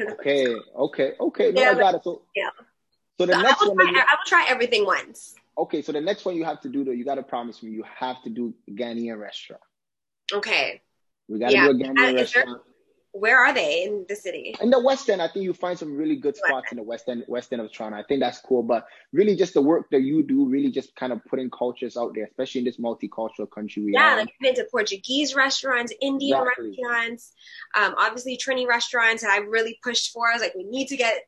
Okay, 0.00 0.46
okay, 0.74 1.12
okay. 1.20 1.52
No, 1.52 1.60
yeah, 1.60 1.70
I 1.72 1.74
got 1.74 1.94
it. 1.96 2.00
So, 2.04 2.22
yeah. 2.34 2.48
So 3.18 3.26
the 3.26 3.34
so 3.34 3.42
next 3.42 3.62
I 3.62 3.64
will, 3.66 3.74
one. 3.74 3.86
try, 3.86 3.92
you, 3.92 3.98
I 4.00 4.14
will 4.14 4.26
try 4.26 4.46
everything 4.48 4.86
once. 4.86 5.34
Okay, 5.56 5.82
so 5.82 5.92
the 5.92 6.00
next 6.00 6.24
one 6.24 6.36
you 6.36 6.44
have 6.44 6.60
to 6.62 6.68
do 6.68 6.84
though, 6.84 6.90
you 6.90 7.04
got 7.04 7.14
to 7.16 7.22
promise 7.22 7.62
me 7.62 7.70
you 7.70 7.84
have 7.98 8.22
to 8.24 8.30
do 8.30 8.54
Ghanaian 8.70 9.18
restaurant. 9.20 9.62
Okay. 10.32 10.80
We 11.28 11.38
got 11.38 11.50
to 11.50 11.54
yeah. 11.54 11.68
do 11.68 11.70
a 11.70 11.74
Ghanaian 11.74 12.12
uh, 12.12 12.14
restaurant. 12.14 12.48
There, 12.48 12.58
where 13.14 13.38
are 13.38 13.54
they 13.54 13.84
in 13.84 14.04
the 14.08 14.16
city? 14.16 14.56
In 14.60 14.70
the 14.70 14.80
West 14.80 15.08
End, 15.08 15.22
I 15.22 15.28
think 15.28 15.44
you 15.44 15.52
find 15.52 15.78
some 15.78 15.96
really 15.96 16.16
good 16.16 16.36
spots 16.36 16.72
in 16.72 16.78
the 16.78 16.82
West 16.82 17.08
End, 17.08 17.22
West 17.28 17.52
End 17.52 17.62
of 17.62 17.72
Toronto. 17.72 17.96
I 17.96 18.02
think 18.02 18.18
that's 18.18 18.40
cool. 18.40 18.64
But 18.64 18.88
really, 19.12 19.36
just 19.36 19.54
the 19.54 19.62
work 19.62 19.86
that 19.92 20.02
you 20.02 20.24
do, 20.24 20.48
really 20.48 20.72
just 20.72 20.96
kind 20.96 21.12
of 21.12 21.24
putting 21.26 21.48
cultures 21.50 21.96
out 21.96 22.12
there, 22.16 22.24
especially 22.24 22.58
in 22.58 22.64
this 22.64 22.78
multicultural 22.78 23.48
country 23.54 23.84
we 23.84 23.94
have. 23.94 24.02
yeah, 24.02 24.14
are. 24.14 24.18
like 24.18 24.34
been 24.40 24.56
to 24.56 24.66
Portuguese 24.68 25.36
restaurants, 25.36 25.92
Indian 26.00 26.40
Exactly. 26.40 26.70
restaurants, 26.70 27.32
um, 27.76 27.94
obviously 27.96 28.36
Trini 28.36 28.66
restaurants 28.66 29.22
that 29.22 29.30
I 29.30 29.38
really 29.38 29.78
pushed 29.84 30.12
for. 30.12 30.28
I 30.28 30.32
was 30.32 30.42
like, 30.42 30.56
we 30.56 30.64
need 30.64 30.88
to 30.88 30.96
get 30.96 31.18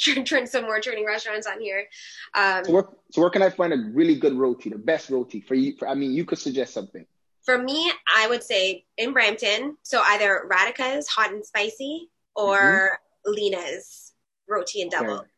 turn 0.24 0.46
some 0.46 0.64
more 0.64 0.80
Trini 0.80 1.04
restaurants 1.06 1.46
on 1.46 1.60
here. 1.60 1.86
Um, 2.34 2.64
So 2.64 2.72
where, 2.72 2.84
so 3.10 3.20
where 3.20 3.30
can 3.30 3.42
I 3.42 3.50
find 3.50 3.72
a 3.72 3.76
really 3.92 4.16
good 4.16 4.34
roti, 4.34 4.70
the 4.70 4.78
best 4.78 5.10
roti 5.10 5.40
for 5.40 5.54
you? 5.54 5.76
For, 5.78 5.88
I 5.88 5.94
mean, 5.94 6.12
you 6.12 6.24
could 6.24 6.38
suggest 6.38 6.72
something. 6.74 7.06
for 7.42 7.58
me, 7.58 7.90
I 8.14 8.28
would 8.28 8.42
say 8.42 8.84
in 8.96 9.12
Brampton, 9.12 9.76
so 9.82 10.00
either 10.04 10.46
Radica's 10.48 11.08
hot 11.08 11.32
and 11.32 11.44
spicy 11.44 12.08
or 12.36 12.98
Lena's 13.26 14.12
roti 14.48 14.82
and 14.82 14.90
double. 14.90 15.06
Mm-hmm. 15.06 15.20
Okay. 15.20 15.28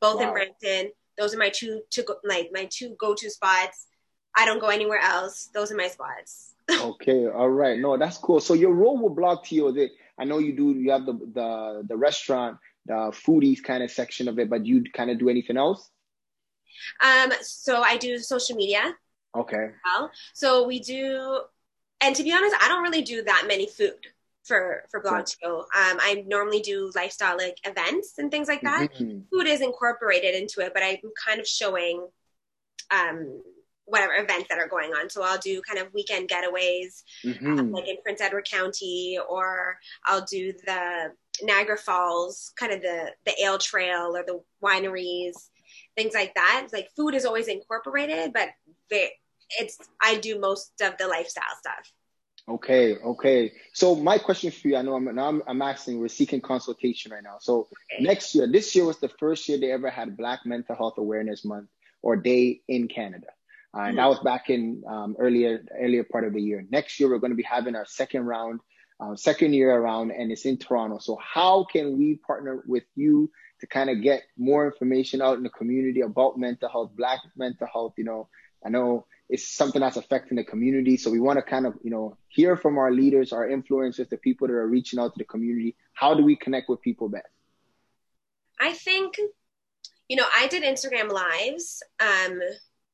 Both 0.00 0.20
in 0.22 0.32
Brampton. 0.32 0.92
Those 1.18 1.34
are 1.34 1.38
my 1.38 1.50
two 1.50 1.82
to 1.90 2.02
go, 2.02 2.14
like 2.24 2.50
my 2.52 2.66
two 2.70 2.96
go 2.98 3.14
to 3.14 3.30
spots. 3.30 3.86
I 4.34 4.46
don't 4.46 4.60
go 4.60 4.68
anywhere 4.68 4.98
else. 5.00 5.50
Those 5.52 5.70
are 5.70 5.76
my 5.76 5.88
spots. 5.88 6.48
Okay, 6.80 7.26
all 7.28 7.50
right. 7.50 7.78
No, 7.78 7.98
that's 7.98 8.16
cool. 8.16 8.40
So 8.40 8.54
your 8.54 8.72
role 8.72 8.96
with 8.96 9.14
Blog 9.16 9.44
TO, 9.44 9.76
it, 9.76 9.90
I 10.18 10.24
know 10.24 10.38
you 10.38 10.52
do, 10.56 10.70
you 10.72 10.90
have 10.92 11.04
the, 11.04 11.12
the, 11.12 11.84
the 11.86 11.96
restaurant, 11.96 12.56
the 12.86 13.12
foodies 13.12 13.62
kind 13.62 13.82
of 13.82 13.90
section 13.90 14.28
of 14.28 14.38
it, 14.38 14.50
but 14.50 14.66
you 14.66 14.84
kind 14.92 15.10
of 15.10 15.18
do 15.18 15.28
anything 15.28 15.56
else? 15.56 15.88
Um, 17.00 17.32
so 17.42 17.80
I 17.82 17.96
do 17.96 18.18
social 18.18 18.56
media. 18.56 18.96
Okay. 19.36 19.70
well. 19.84 20.10
So 20.34 20.66
we 20.66 20.80
do, 20.80 21.40
and 22.02 22.14
to 22.16 22.22
be 22.22 22.32
honest, 22.32 22.54
I 22.60 22.68
don't 22.68 22.82
really 22.82 23.02
do 23.02 23.22
that 23.22 23.44
many 23.46 23.66
food 23.66 23.94
for 24.44 24.82
for 24.90 25.00
BlogTO. 25.00 25.60
Um, 25.60 25.98
I 26.00 26.24
normally 26.26 26.60
do 26.60 26.90
lifestyle 26.94 27.36
like 27.38 27.56
events 27.64 28.18
and 28.18 28.30
things 28.30 28.48
like 28.48 28.60
that. 28.62 28.92
Mhm. 28.92 29.24
Food 29.30 29.46
is 29.46 29.60
incorporated 29.60 30.34
into 30.34 30.60
it, 30.60 30.74
but 30.74 30.82
I'm 30.82 30.98
kind 31.26 31.40
of 31.40 31.46
showing 31.46 32.06
um 32.90 33.42
whatever 33.84 34.14
events 34.14 34.48
that 34.48 34.58
are 34.58 34.68
going 34.68 34.92
on. 34.92 35.10
So 35.10 35.22
I'll 35.22 35.38
do 35.38 35.60
kind 35.62 35.78
of 35.78 35.92
weekend 35.92 36.28
getaways, 36.28 37.02
Mhm. 37.24 37.72
like 37.74 37.88
in 37.88 37.96
Prince 38.02 38.20
Edward 38.20 38.48
County, 38.48 39.18
or 39.28 39.78
I'll 40.04 40.24
do 40.24 40.52
the 40.52 41.12
Niagara 41.40 41.78
Falls, 41.78 42.52
kind 42.56 42.72
of 42.72 42.82
the 42.82 43.12
the 43.24 43.42
ale 43.42 43.58
trail 43.58 44.16
or 44.16 44.22
the 44.24 44.40
wineries, 44.62 45.34
things 45.96 46.14
like 46.14 46.34
that. 46.34 46.68
Like 46.72 46.88
food 46.96 47.14
is 47.14 47.24
always 47.24 47.48
incorporated, 47.48 48.32
but 48.32 48.50
ve- 48.90 49.12
it's 49.58 49.78
I 50.02 50.16
do 50.18 50.38
most 50.38 50.72
of 50.82 50.96
the 50.98 51.08
lifestyle 51.08 51.44
stuff. 51.58 51.92
Okay, 52.48 52.96
okay. 52.96 53.52
So 53.72 53.94
my 53.94 54.18
question 54.18 54.50
for 54.50 54.68
you, 54.68 54.76
I 54.76 54.82
know 54.82 54.94
I'm 54.94 55.14
now 55.14 55.28
I'm, 55.28 55.42
I'm 55.46 55.62
asking, 55.62 56.00
we're 56.00 56.08
seeking 56.08 56.40
consultation 56.40 57.12
right 57.12 57.22
now. 57.22 57.36
So 57.40 57.68
Okay. 57.92 58.02
next 58.02 58.34
year, 58.34 58.46
this 58.46 58.74
year 58.74 58.84
was 58.84 58.98
the 58.98 59.08
first 59.08 59.48
year 59.48 59.58
they 59.58 59.70
ever 59.70 59.88
had 59.90 60.16
Black 60.16 60.40
Mental 60.44 60.74
Health 60.74 60.98
Awareness 60.98 61.44
Month 61.44 61.68
or 62.02 62.16
Day 62.16 62.60
in 62.68 62.88
Canada. 62.88 63.28
Uh, 63.74 63.82
and 63.82 63.98
that 63.98 64.08
was 64.08 64.18
back 64.20 64.50
in 64.50 64.82
um, 64.86 65.16
earlier 65.18 65.64
earlier 65.80 66.04
part 66.04 66.24
of 66.24 66.34
the 66.34 66.42
year. 66.42 66.66
Next 66.68 66.98
year, 67.00 67.08
we're 67.08 67.18
going 67.18 67.30
to 67.30 67.36
be 67.36 67.42
having 67.44 67.74
our 67.76 67.86
second 67.86 68.26
round, 68.26 68.60
uh, 69.02 69.16
second 69.16 69.52
year 69.52 69.74
around, 69.74 70.12
and 70.12 70.30
it's 70.30 70.44
in 70.44 70.58
Toronto. 70.58 70.98
So 70.98 71.16
how 71.16 71.64
can 71.64 71.98
we 71.98 72.16
partner 72.16 72.62
with 72.66 72.84
you 72.94 73.30
to 73.60 73.66
kind 73.66 73.90
of 73.90 74.02
get 74.02 74.22
more 74.36 74.66
information 74.66 75.20
out 75.20 75.36
in 75.36 75.42
the 75.42 75.50
community 75.50 76.02
about 76.02 76.38
mental 76.38 76.68
health, 76.68 76.92
Black 76.96 77.20
mental 77.36 77.66
health? 77.72 77.94
You 77.96 78.04
know, 78.04 78.28
I 78.64 78.68
know 78.68 79.06
it's 79.28 79.48
something 79.48 79.80
that's 79.80 79.96
affecting 79.96 80.36
the 80.36 80.44
community. 80.44 80.96
So 80.96 81.10
we 81.10 81.18
want 81.18 81.38
to 81.38 81.42
kind 81.42 81.66
of, 81.66 81.74
you 81.82 81.90
know, 81.90 82.16
hear 82.28 82.56
from 82.56 82.78
our 82.78 82.92
leaders, 82.92 83.32
our 83.32 83.48
influencers, 83.48 84.08
the 84.08 84.18
people 84.18 84.46
that 84.46 84.54
are 84.54 84.68
reaching 84.68 84.98
out 84.98 85.14
to 85.14 85.18
the 85.18 85.24
community. 85.24 85.74
How 85.94 86.14
do 86.14 86.22
we 86.22 86.36
connect 86.36 86.68
with 86.68 86.82
people 86.82 87.08
best? 87.08 87.26
I 88.60 88.72
think, 88.74 89.16
you 90.08 90.16
know, 90.16 90.26
I 90.36 90.46
did 90.46 90.62
Instagram 90.62 91.10
lives 91.10 91.82
um, 91.98 92.40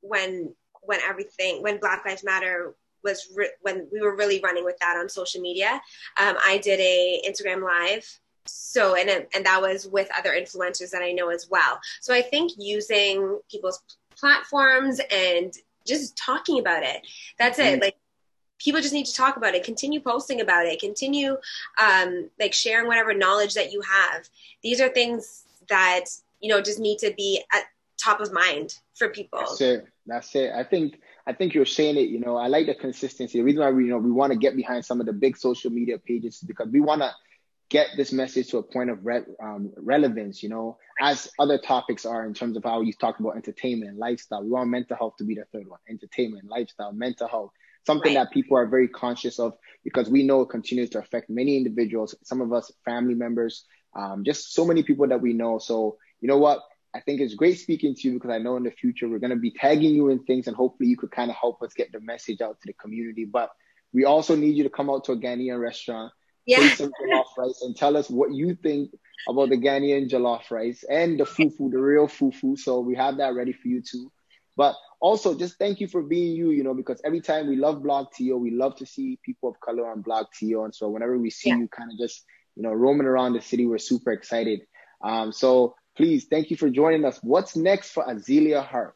when 0.00 0.54
when 0.80 1.00
everything 1.02 1.62
when 1.62 1.78
Black 1.80 2.04
Lives 2.06 2.24
Matter 2.24 2.74
was 3.04 3.28
re- 3.34 3.50
when 3.62 3.86
we 3.92 4.00
were 4.00 4.16
really 4.16 4.40
running 4.42 4.64
with 4.64 4.78
that 4.78 4.96
on 4.96 5.08
social 5.08 5.40
media. 5.40 5.80
Um, 6.20 6.36
I 6.44 6.58
did 6.58 6.80
a 6.80 7.22
Instagram 7.28 7.62
live. 7.62 8.06
So 8.46 8.94
and 8.94 9.26
and 9.34 9.44
that 9.44 9.60
was 9.60 9.86
with 9.86 10.08
other 10.16 10.30
influencers 10.30 10.90
that 10.90 11.02
I 11.02 11.12
know 11.12 11.28
as 11.28 11.48
well. 11.50 11.78
So 12.00 12.14
I 12.14 12.22
think 12.22 12.52
using 12.56 13.40
people's 13.50 13.82
platforms 14.16 15.00
and 15.10 15.52
just 15.86 16.16
talking 16.16 16.58
about 16.58 16.82
it. 16.82 17.06
That's 17.38 17.58
it. 17.58 17.78
Mhm. 17.78 17.82
Like 17.82 17.96
people 18.58 18.80
just 18.80 18.92
need 18.92 19.06
to 19.06 19.14
talk 19.14 19.36
about 19.36 19.54
it. 19.54 19.64
Continue 19.64 20.00
posting 20.00 20.40
about 20.40 20.66
it. 20.66 20.80
Continue 20.80 21.36
um, 21.78 22.30
like 22.40 22.52
sharing 22.52 22.86
whatever 22.86 23.14
knowledge 23.14 23.54
that 23.54 23.72
you 23.72 23.80
have. 23.82 24.28
These 24.62 24.80
are 24.80 24.88
things 24.88 25.44
that 25.68 26.04
you 26.40 26.48
know 26.48 26.60
just 26.60 26.78
need 26.78 26.98
to 26.98 27.12
be 27.16 27.42
at 27.52 27.64
top 28.02 28.20
of 28.20 28.32
mind 28.32 28.78
for 28.94 29.08
people. 29.08 29.40
That's 29.40 29.60
it. 29.60 29.86
That's 30.06 30.34
it. 30.34 30.52
I 30.54 30.64
think 30.64 31.00
I 31.28 31.34
think 31.34 31.54
you're 31.54 31.66
saying 31.66 31.98
it. 31.98 32.08
You 32.10 32.20
know, 32.20 32.36
I 32.36 32.48
like 32.48 32.66
the 32.66 32.74
consistency. 32.74 33.38
The 33.38 33.44
reason 33.44 33.60
why 33.62 33.70
we 33.70 33.84
you 33.84 33.90
know 33.90 33.98
we 33.98 34.10
want 34.12 34.32
to 34.32 34.38
get 34.38 34.56
behind 34.56 34.84
some 34.84 35.00
of 35.00 35.06
the 35.06 35.12
big 35.12 35.36
social 35.36 35.70
media 35.70 35.98
pages 35.98 36.36
is 36.36 36.42
because 36.42 36.68
we 36.68 36.80
want 36.80 37.02
to 37.02 37.12
get 37.70 37.88
this 37.98 38.12
message 38.12 38.48
to 38.48 38.58
a 38.58 38.62
point 38.62 38.90
of 38.90 39.04
re- 39.04 39.26
um, 39.42 39.72
relevance. 39.76 40.42
You 40.42 40.48
know, 40.48 40.78
as 41.00 41.30
other 41.38 41.58
topics 41.58 42.06
are 42.06 42.24
in 42.26 42.34
terms 42.34 42.56
of 42.56 42.64
how 42.64 42.80
you 42.80 42.94
talked 42.94 43.20
about 43.20 43.36
entertainment 43.36 43.90
and 43.90 43.98
lifestyle. 43.98 44.42
We 44.42 44.50
want 44.50 44.70
mental 44.70 44.96
health 44.96 45.16
to 45.18 45.24
be 45.24 45.34
the 45.34 45.44
third 45.52 45.68
one. 45.68 45.80
Entertainment, 45.88 46.48
lifestyle, 46.48 46.92
mental 46.92 47.28
health. 47.28 47.52
Something 47.86 48.14
Right. 48.16 48.24
that 48.24 48.32
people 48.32 48.56
are 48.58 48.66
very 48.66 48.88
conscious 48.88 49.38
of 49.38 49.54
because 49.84 50.10
we 50.10 50.22
know 50.24 50.42
it 50.42 50.50
continues 50.50 50.90
to 50.90 50.98
affect 50.98 51.30
many 51.30 51.56
individuals. 51.56 52.14
Some 52.24 52.40
of 52.40 52.52
us, 52.52 52.72
family 52.84 53.14
members, 53.14 53.64
um, 53.96 54.24
just 54.24 54.54
so 54.54 54.64
many 54.66 54.82
people 54.82 55.08
that 55.08 55.20
we 55.20 55.32
know. 55.34 55.58
So 55.58 55.98
you 56.20 56.28
know 56.28 56.38
what? 56.38 56.60
I 56.94 57.00
think 57.00 57.20
it's 57.20 57.34
great 57.34 57.58
speaking 57.58 57.94
to 57.94 58.08
you 58.08 58.14
because 58.14 58.30
I 58.30 58.38
know 58.38 58.56
in 58.56 58.62
the 58.62 58.70
future 58.70 59.08
we're 59.08 59.18
going 59.18 59.30
to 59.30 59.36
be 59.36 59.50
tagging 59.50 59.94
you 59.94 60.08
in 60.08 60.24
things 60.24 60.46
and 60.46 60.56
hopefully 60.56 60.88
you 60.88 60.96
could 60.96 61.10
kind 61.10 61.30
of 61.30 61.36
help 61.36 61.62
us 61.62 61.74
get 61.74 61.92
the 61.92 62.00
message 62.00 62.40
out 62.40 62.60
to 62.60 62.66
the 62.66 62.72
community. 62.72 63.24
But 63.26 63.50
we 63.92 64.04
also 64.04 64.34
need 64.36 64.56
you 64.56 64.64
to 64.64 64.70
come 64.70 64.88
out 64.90 65.04
to 65.04 65.12
a 65.12 65.16
Ghanaian 65.16 65.60
restaurant, 65.60 66.12
Yeah. 66.46 66.60
taste 66.60 66.78
some 66.78 66.90
jollof 67.00 67.26
rice, 67.36 67.60
and 67.62 67.76
tell 67.76 67.96
us 67.96 68.08
what 68.08 68.32
you 68.32 68.54
think 68.54 68.90
about 69.28 69.50
the 69.50 69.56
Ghanaian 69.58 70.08
jollof 70.08 70.50
rice 70.50 70.82
and 70.88 71.20
the 71.20 71.24
fufu, 71.24 71.70
the 71.70 71.78
real 71.78 72.06
fufu. 72.06 72.58
So 72.58 72.80
we 72.80 72.96
have 72.96 73.18
that 73.18 73.34
ready 73.34 73.52
for 73.52 73.68
you 73.68 73.82
too. 73.82 74.10
But 74.56 74.74
also 75.00 75.38
just 75.38 75.58
thank 75.58 75.80
you 75.80 75.86
for 75.88 76.02
being 76.02 76.34
you, 76.34 76.50
you 76.50 76.64
know, 76.64 76.74
because 76.74 77.00
every 77.04 77.20
time 77.20 77.46
we 77.48 77.56
love 77.56 77.82
Blog 77.82 78.08
TO, 78.16 78.36
we 78.38 78.50
love 78.50 78.76
to 78.76 78.86
see 78.86 79.18
people 79.22 79.50
of 79.50 79.60
color 79.60 79.88
on 79.88 80.00
Blog 80.00 80.26
TO. 80.38 80.64
And 80.64 80.74
so 80.74 80.88
whenever 80.88 81.16
we 81.18 81.30
see 81.30 81.50
Yeah. 81.50 81.58
you 81.58 81.68
kind 81.68 81.92
of 81.92 81.98
just, 81.98 82.24
you 82.56 82.62
know, 82.62 82.72
roaming 82.72 83.06
around 83.06 83.34
the 83.34 83.40
city, 83.42 83.66
we're 83.66 83.78
super 83.78 84.10
excited. 84.10 84.60
Um, 85.00 85.30
so 85.30 85.76
please, 85.98 86.26
thank 86.30 86.48
you 86.50 86.56
for 86.56 86.70
joining 86.70 87.04
us. 87.04 87.18
What's 87.22 87.56
next 87.56 87.90
for 87.90 88.04
Azealia 88.06 88.64
Hart? 88.64 88.94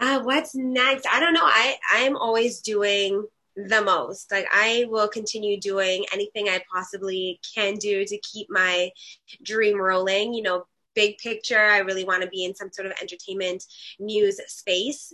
Uh, 0.00 0.20
what's 0.22 0.54
next? 0.54 1.06
I 1.06 1.20
don't 1.20 1.34
know. 1.34 1.44
I 1.44 1.76
I'm 1.92 2.16
always 2.16 2.60
doing 2.60 3.26
the 3.56 3.82
most. 3.82 4.32
Like 4.32 4.46
I 4.50 4.86
will 4.88 5.08
continue 5.08 5.60
doing 5.60 6.06
anything 6.12 6.48
I 6.48 6.62
possibly 6.72 7.40
can 7.54 7.74
do 7.74 8.06
to 8.06 8.18
keep 8.18 8.46
my 8.48 8.90
dream 9.42 9.78
rolling. 9.78 10.32
You 10.32 10.42
know, 10.42 10.64
big 10.94 11.18
picture. 11.18 11.58
I 11.58 11.78
really 11.78 12.04
want 12.04 12.22
to 12.22 12.28
be 12.28 12.44
in 12.44 12.54
some 12.54 12.72
sort 12.72 12.86
of 12.86 12.94
entertainment 13.02 13.64
news 13.98 14.40
space. 14.46 15.12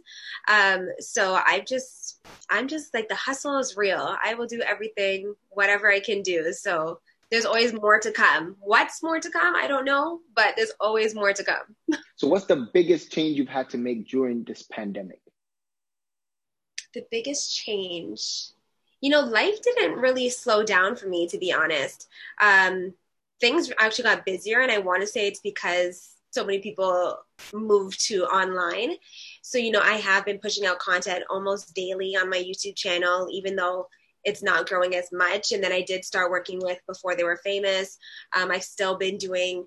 Um, 0.48 0.88
so 1.00 1.34
I 1.34 1.64
just 1.66 2.20
I'm 2.50 2.68
just 2.68 2.94
like 2.94 3.08
the 3.08 3.16
hustle 3.16 3.58
is 3.58 3.76
real. 3.76 4.16
I 4.22 4.34
will 4.34 4.46
do 4.46 4.60
everything, 4.60 5.34
whatever 5.50 5.90
I 5.90 5.98
can 5.98 6.22
do. 6.22 6.52
So 6.52 7.00
there's 7.30 7.44
always 7.44 7.72
more 7.72 7.98
to 8.00 8.12
come. 8.12 8.56
What's 8.60 9.02
more 9.02 9.18
to 9.18 9.30
come? 9.30 9.54
I 9.56 9.66
don't 9.66 9.84
know, 9.84 10.20
but 10.34 10.54
there's 10.56 10.72
always 10.80 11.14
more 11.14 11.32
to 11.32 11.44
come. 11.44 11.76
So 12.16 12.28
what's 12.28 12.46
the 12.46 12.68
biggest 12.72 13.10
change 13.10 13.36
you've 13.36 13.48
had 13.48 13.68
to 13.70 13.76
make 13.76 14.08
during 14.08 14.44
this 14.44 14.62
pandemic? 14.62 15.20
the 16.94 17.04
biggest 17.10 17.54
change 17.54 18.50
you 19.00 19.10
know 19.10 19.20
life 19.20 19.60
didn't 19.60 19.98
really 19.98 20.30
slow 20.30 20.64
down 20.64 20.96
for 20.96 21.06
me 21.06 21.28
to 21.28 21.36
be 21.36 21.52
honest 21.52 22.08
um, 22.40 22.94
things 23.40 23.70
actually 23.78 24.04
got 24.04 24.24
busier 24.24 24.60
and 24.60 24.72
i 24.72 24.78
want 24.78 25.02
to 25.02 25.06
say 25.06 25.26
it's 25.26 25.40
because 25.40 26.12
so 26.30 26.44
many 26.44 26.58
people 26.58 27.18
moved 27.52 28.00
to 28.06 28.24
online 28.24 28.96
so 29.42 29.58
you 29.58 29.70
know 29.70 29.82
i 29.82 29.94
have 29.94 30.24
been 30.24 30.38
pushing 30.38 30.64
out 30.64 30.78
content 30.78 31.24
almost 31.28 31.74
daily 31.74 32.16
on 32.16 32.30
my 32.30 32.38
youtube 32.38 32.76
channel 32.76 33.28
even 33.30 33.54
though 33.54 33.86
it's 34.24 34.42
not 34.42 34.68
growing 34.68 34.94
as 34.94 35.10
much. 35.12 35.52
And 35.52 35.62
then 35.62 35.72
I 35.72 35.82
did 35.82 36.04
start 36.04 36.30
working 36.30 36.60
with 36.62 36.78
before 36.86 37.14
they 37.14 37.24
were 37.24 37.40
famous. 37.44 37.98
Um, 38.34 38.50
I've 38.50 38.64
still 38.64 38.96
been 38.96 39.18
doing 39.18 39.66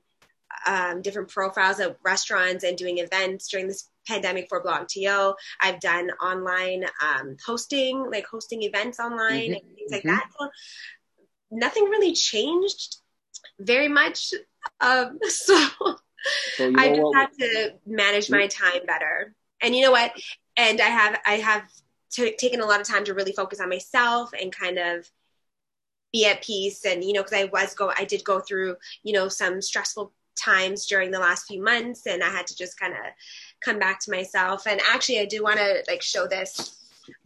um, 0.65 1.01
different 1.01 1.29
profiles 1.29 1.79
of 1.79 1.95
restaurants 2.03 2.63
and 2.63 2.77
doing 2.77 2.99
events 2.99 3.47
during 3.49 3.67
this 3.67 3.89
pandemic 4.07 4.47
for 4.49 4.63
BlogTO. 4.63 5.35
I've 5.59 5.79
done 5.79 6.09
online 6.21 6.85
um, 7.03 7.37
hosting, 7.45 8.09
like 8.09 8.25
hosting 8.25 8.63
events 8.63 8.99
online 8.99 9.51
mm-hmm. 9.51 9.53
and 9.53 9.75
things 9.75 9.91
like 9.91 10.03
mm-hmm. 10.03 10.15
that. 10.15 10.29
So 10.39 10.49
nothing 11.51 11.85
really 11.85 12.13
changed 12.13 12.97
very 13.59 13.87
much. 13.87 14.33
Um, 14.79 15.19
so, 15.27 15.59
so 16.55 16.73
I 16.77 16.89
just 16.89 17.01
what? 17.01 17.15
have 17.15 17.37
to 17.37 17.73
manage 17.85 18.29
my 18.29 18.47
time 18.47 18.85
better. 18.85 19.33
And 19.61 19.75
you 19.75 19.83
know 19.83 19.91
what? 19.91 20.11
And 20.55 20.81
I 20.81 20.85
have 20.85 21.19
I 21.25 21.33
have 21.33 21.63
t- 22.11 22.35
taken 22.35 22.61
a 22.61 22.65
lot 22.65 22.81
of 22.81 22.87
time 22.87 23.03
to 23.05 23.13
really 23.13 23.33
focus 23.33 23.59
on 23.59 23.69
myself 23.69 24.31
and 24.39 24.55
kind 24.55 24.77
of 24.77 25.09
be 26.13 26.25
at 26.25 26.43
peace. 26.43 26.85
And 26.85 27.03
you 27.03 27.13
know, 27.13 27.23
because 27.23 27.39
I 27.39 27.45
was 27.45 27.73
go 27.73 27.91
I 27.97 28.05
did 28.05 28.23
go 28.23 28.39
through 28.39 28.75
you 29.03 29.13
know 29.13 29.27
some 29.27 29.61
stressful 29.61 30.13
times 30.37 30.85
during 30.85 31.11
the 31.11 31.19
last 31.19 31.47
few 31.47 31.61
months, 31.63 32.05
and 32.05 32.23
I 32.23 32.29
had 32.29 32.47
to 32.47 32.55
just 32.55 32.79
kind 32.79 32.93
of 32.93 32.99
come 33.61 33.79
back 33.79 33.99
to 34.01 34.11
myself. 34.11 34.67
And 34.67 34.79
actually, 34.89 35.19
I 35.19 35.25
do 35.25 35.43
want 35.43 35.57
to 35.57 35.83
like 35.87 36.01
show 36.01 36.27
this 36.27 36.73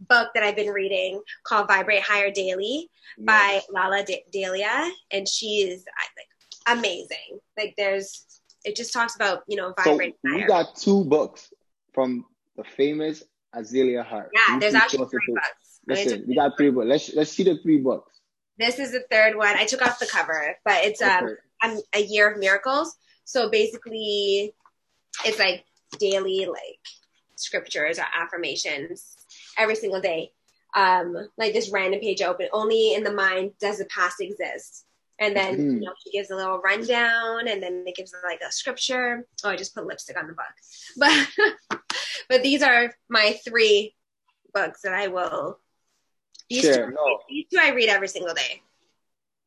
book 0.08 0.30
that 0.34 0.42
I've 0.42 0.56
been 0.56 0.70
reading 0.70 1.20
called 1.44 1.68
Vibrate 1.68 2.02
Higher 2.02 2.30
Daily 2.30 2.88
by 3.18 3.60
Lalah 3.74 4.04
D- 4.04 4.24
Delia, 4.30 4.90
and 5.10 5.28
she 5.28 5.68
is 5.68 5.84
like 6.16 6.78
amazing. 6.78 7.40
Like 7.56 7.74
there's, 7.76 8.40
it 8.64 8.76
just 8.76 8.92
talks 8.92 9.14
about 9.14 9.42
you 9.46 9.56
know 9.56 9.74
vibrate. 9.76 10.16
So 10.26 10.34
we 10.34 10.44
got 10.44 10.76
two 10.76 11.04
books 11.04 11.52
from 11.92 12.24
the 12.56 12.64
famous 12.64 13.22
Azealia 13.54 14.04
Hart. 14.04 14.30
Yeah, 14.34 14.58
there's 14.58 14.74
actually 14.74 15.06
three 15.08 15.34
books. 15.34 15.80
Listen, 15.86 16.24
we 16.26 16.34
got 16.34 16.56
three 16.56 16.70
books. 16.70 16.86
Let's 16.86 17.14
let's 17.14 17.32
see 17.32 17.42
the 17.42 17.58
three 17.58 17.78
books. 17.78 18.20
This 18.58 18.78
is 18.78 18.92
the 18.92 19.04
third 19.10 19.36
one. 19.36 19.56
I 19.56 19.64
took 19.64 19.82
off 19.82 19.98
the 19.98 20.06
cover, 20.06 20.56
but 20.64 20.84
it's 20.84 21.02
um, 21.02 21.24
okay. 21.24 21.34
um 21.64 21.80
a 21.94 22.02
year 22.02 22.30
of 22.30 22.38
miracles. 22.38 22.96
So 23.24 23.50
basically, 23.50 24.54
it's 25.24 25.38
like 25.38 25.64
daily 25.98 26.46
like 26.46 26.78
scriptures 27.36 27.98
or 27.98 28.04
affirmations 28.16 29.16
every 29.58 29.74
single 29.74 30.00
day. 30.00 30.32
Um, 30.74 31.16
like 31.36 31.52
this 31.52 31.70
random 31.70 32.00
page 32.00 32.22
open. 32.22 32.48
Only 32.52 32.94
in 32.94 33.04
the 33.04 33.12
mind 33.12 33.52
does 33.60 33.78
the 33.78 33.84
past 33.86 34.20
exist. 34.20 34.86
And 35.18 35.36
then 35.36 35.56
mm. 35.56 35.74
you 35.74 35.80
know 35.80 35.92
she 36.02 36.10
gives 36.10 36.30
a 36.30 36.36
little 36.36 36.58
rundown, 36.58 37.48
and 37.48 37.62
then 37.62 37.84
it 37.86 37.94
gives 37.94 38.14
like 38.24 38.40
a 38.46 38.50
scripture. 38.50 39.26
Oh, 39.44 39.50
I 39.50 39.56
just 39.56 39.74
put 39.74 39.86
lipstick 39.86 40.18
on 40.18 40.26
the 40.26 40.34
book, 40.34 41.30
but 41.78 41.80
but 42.28 42.42
these 42.42 42.62
are 42.62 42.92
my 43.08 43.38
three 43.44 43.94
books 44.52 44.82
that 44.82 44.94
I 44.94 45.08
will. 45.08 45.58
These, 46.48 46.62
sure, 46.62 46.86
two, 46.86 46.92
no. 46.92 47.18
these 47.28 47.46
two 47.52 47.58
I 47.60 47.70
read 47.70 47.88
every 47.88 48.08
single 48.08 48.34
day. 48.34 48.62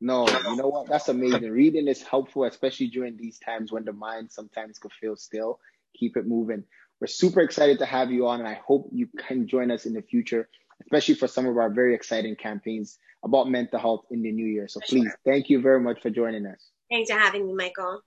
No, 0.01 0.27
you 0.27 0.55
know 0.55 0.67
what? 0.67 0.87
That's 0.87 1.09
amazing. 1.09 1.49
Reading 1.49 1.87
is 1.87 2.03
helpful, 2.03 2.43
especially 2.43 2.87
during 2.87 3.17
these 3.17 3.39
times 3.39 3.71
when 3.71 3.85
the 3.85 3.93
mind 3.93 4.31
sometimes 4.31 4.77
could 4.77 4.91
feel 4.93 5.15
still. 5.15 5.59
Keep 5.97 6.17
it 6.17 6.27
moving. 6.27 6.63
We're 6.99 7.07
super 7.07 7.41
excited 7.41 7.79
to 7.79 7.85
have 7.85 8.11
you 8.11 8.27
on, 8.27 8.39
and 8.39 8.47
I 8.47 8.61
hope 8.65 8.89
you 8.91 9.07
can 9.17 9.47
join 9.47 9.71
us 9.71 9.85
in 9.85 9.93
the 9.93 10.01
future, 10.01 10.49
especially 10.81 11.15
for 11.15 11.27
some 11.27 11.45
of 11.45 11.57
our 11.57 11.69
very 11.69 11.95
exciting 11.95 12.35
campaigns 12.35 12.97
about 13.23 13.49
mental 13.49 13.79
health 13.79 14.05
in 14.11 14.21
the 14.21 14.31
new 14.31 14.45
year. 14.45 14.67
So 14.67 14.79
please, 14.87 15.11
thank 15.25 15.49
you 15.49 15.61
very 15.61 15.79
much 15.79 16.01
for 16.01 16.09
joining 16.09 16.45
us. 16.45 16.69
Thanks 16.91 17.11
for 17.11 17.17
having 17.17 17.47
me, 17.47 17.53
Michael. 17.53 18.01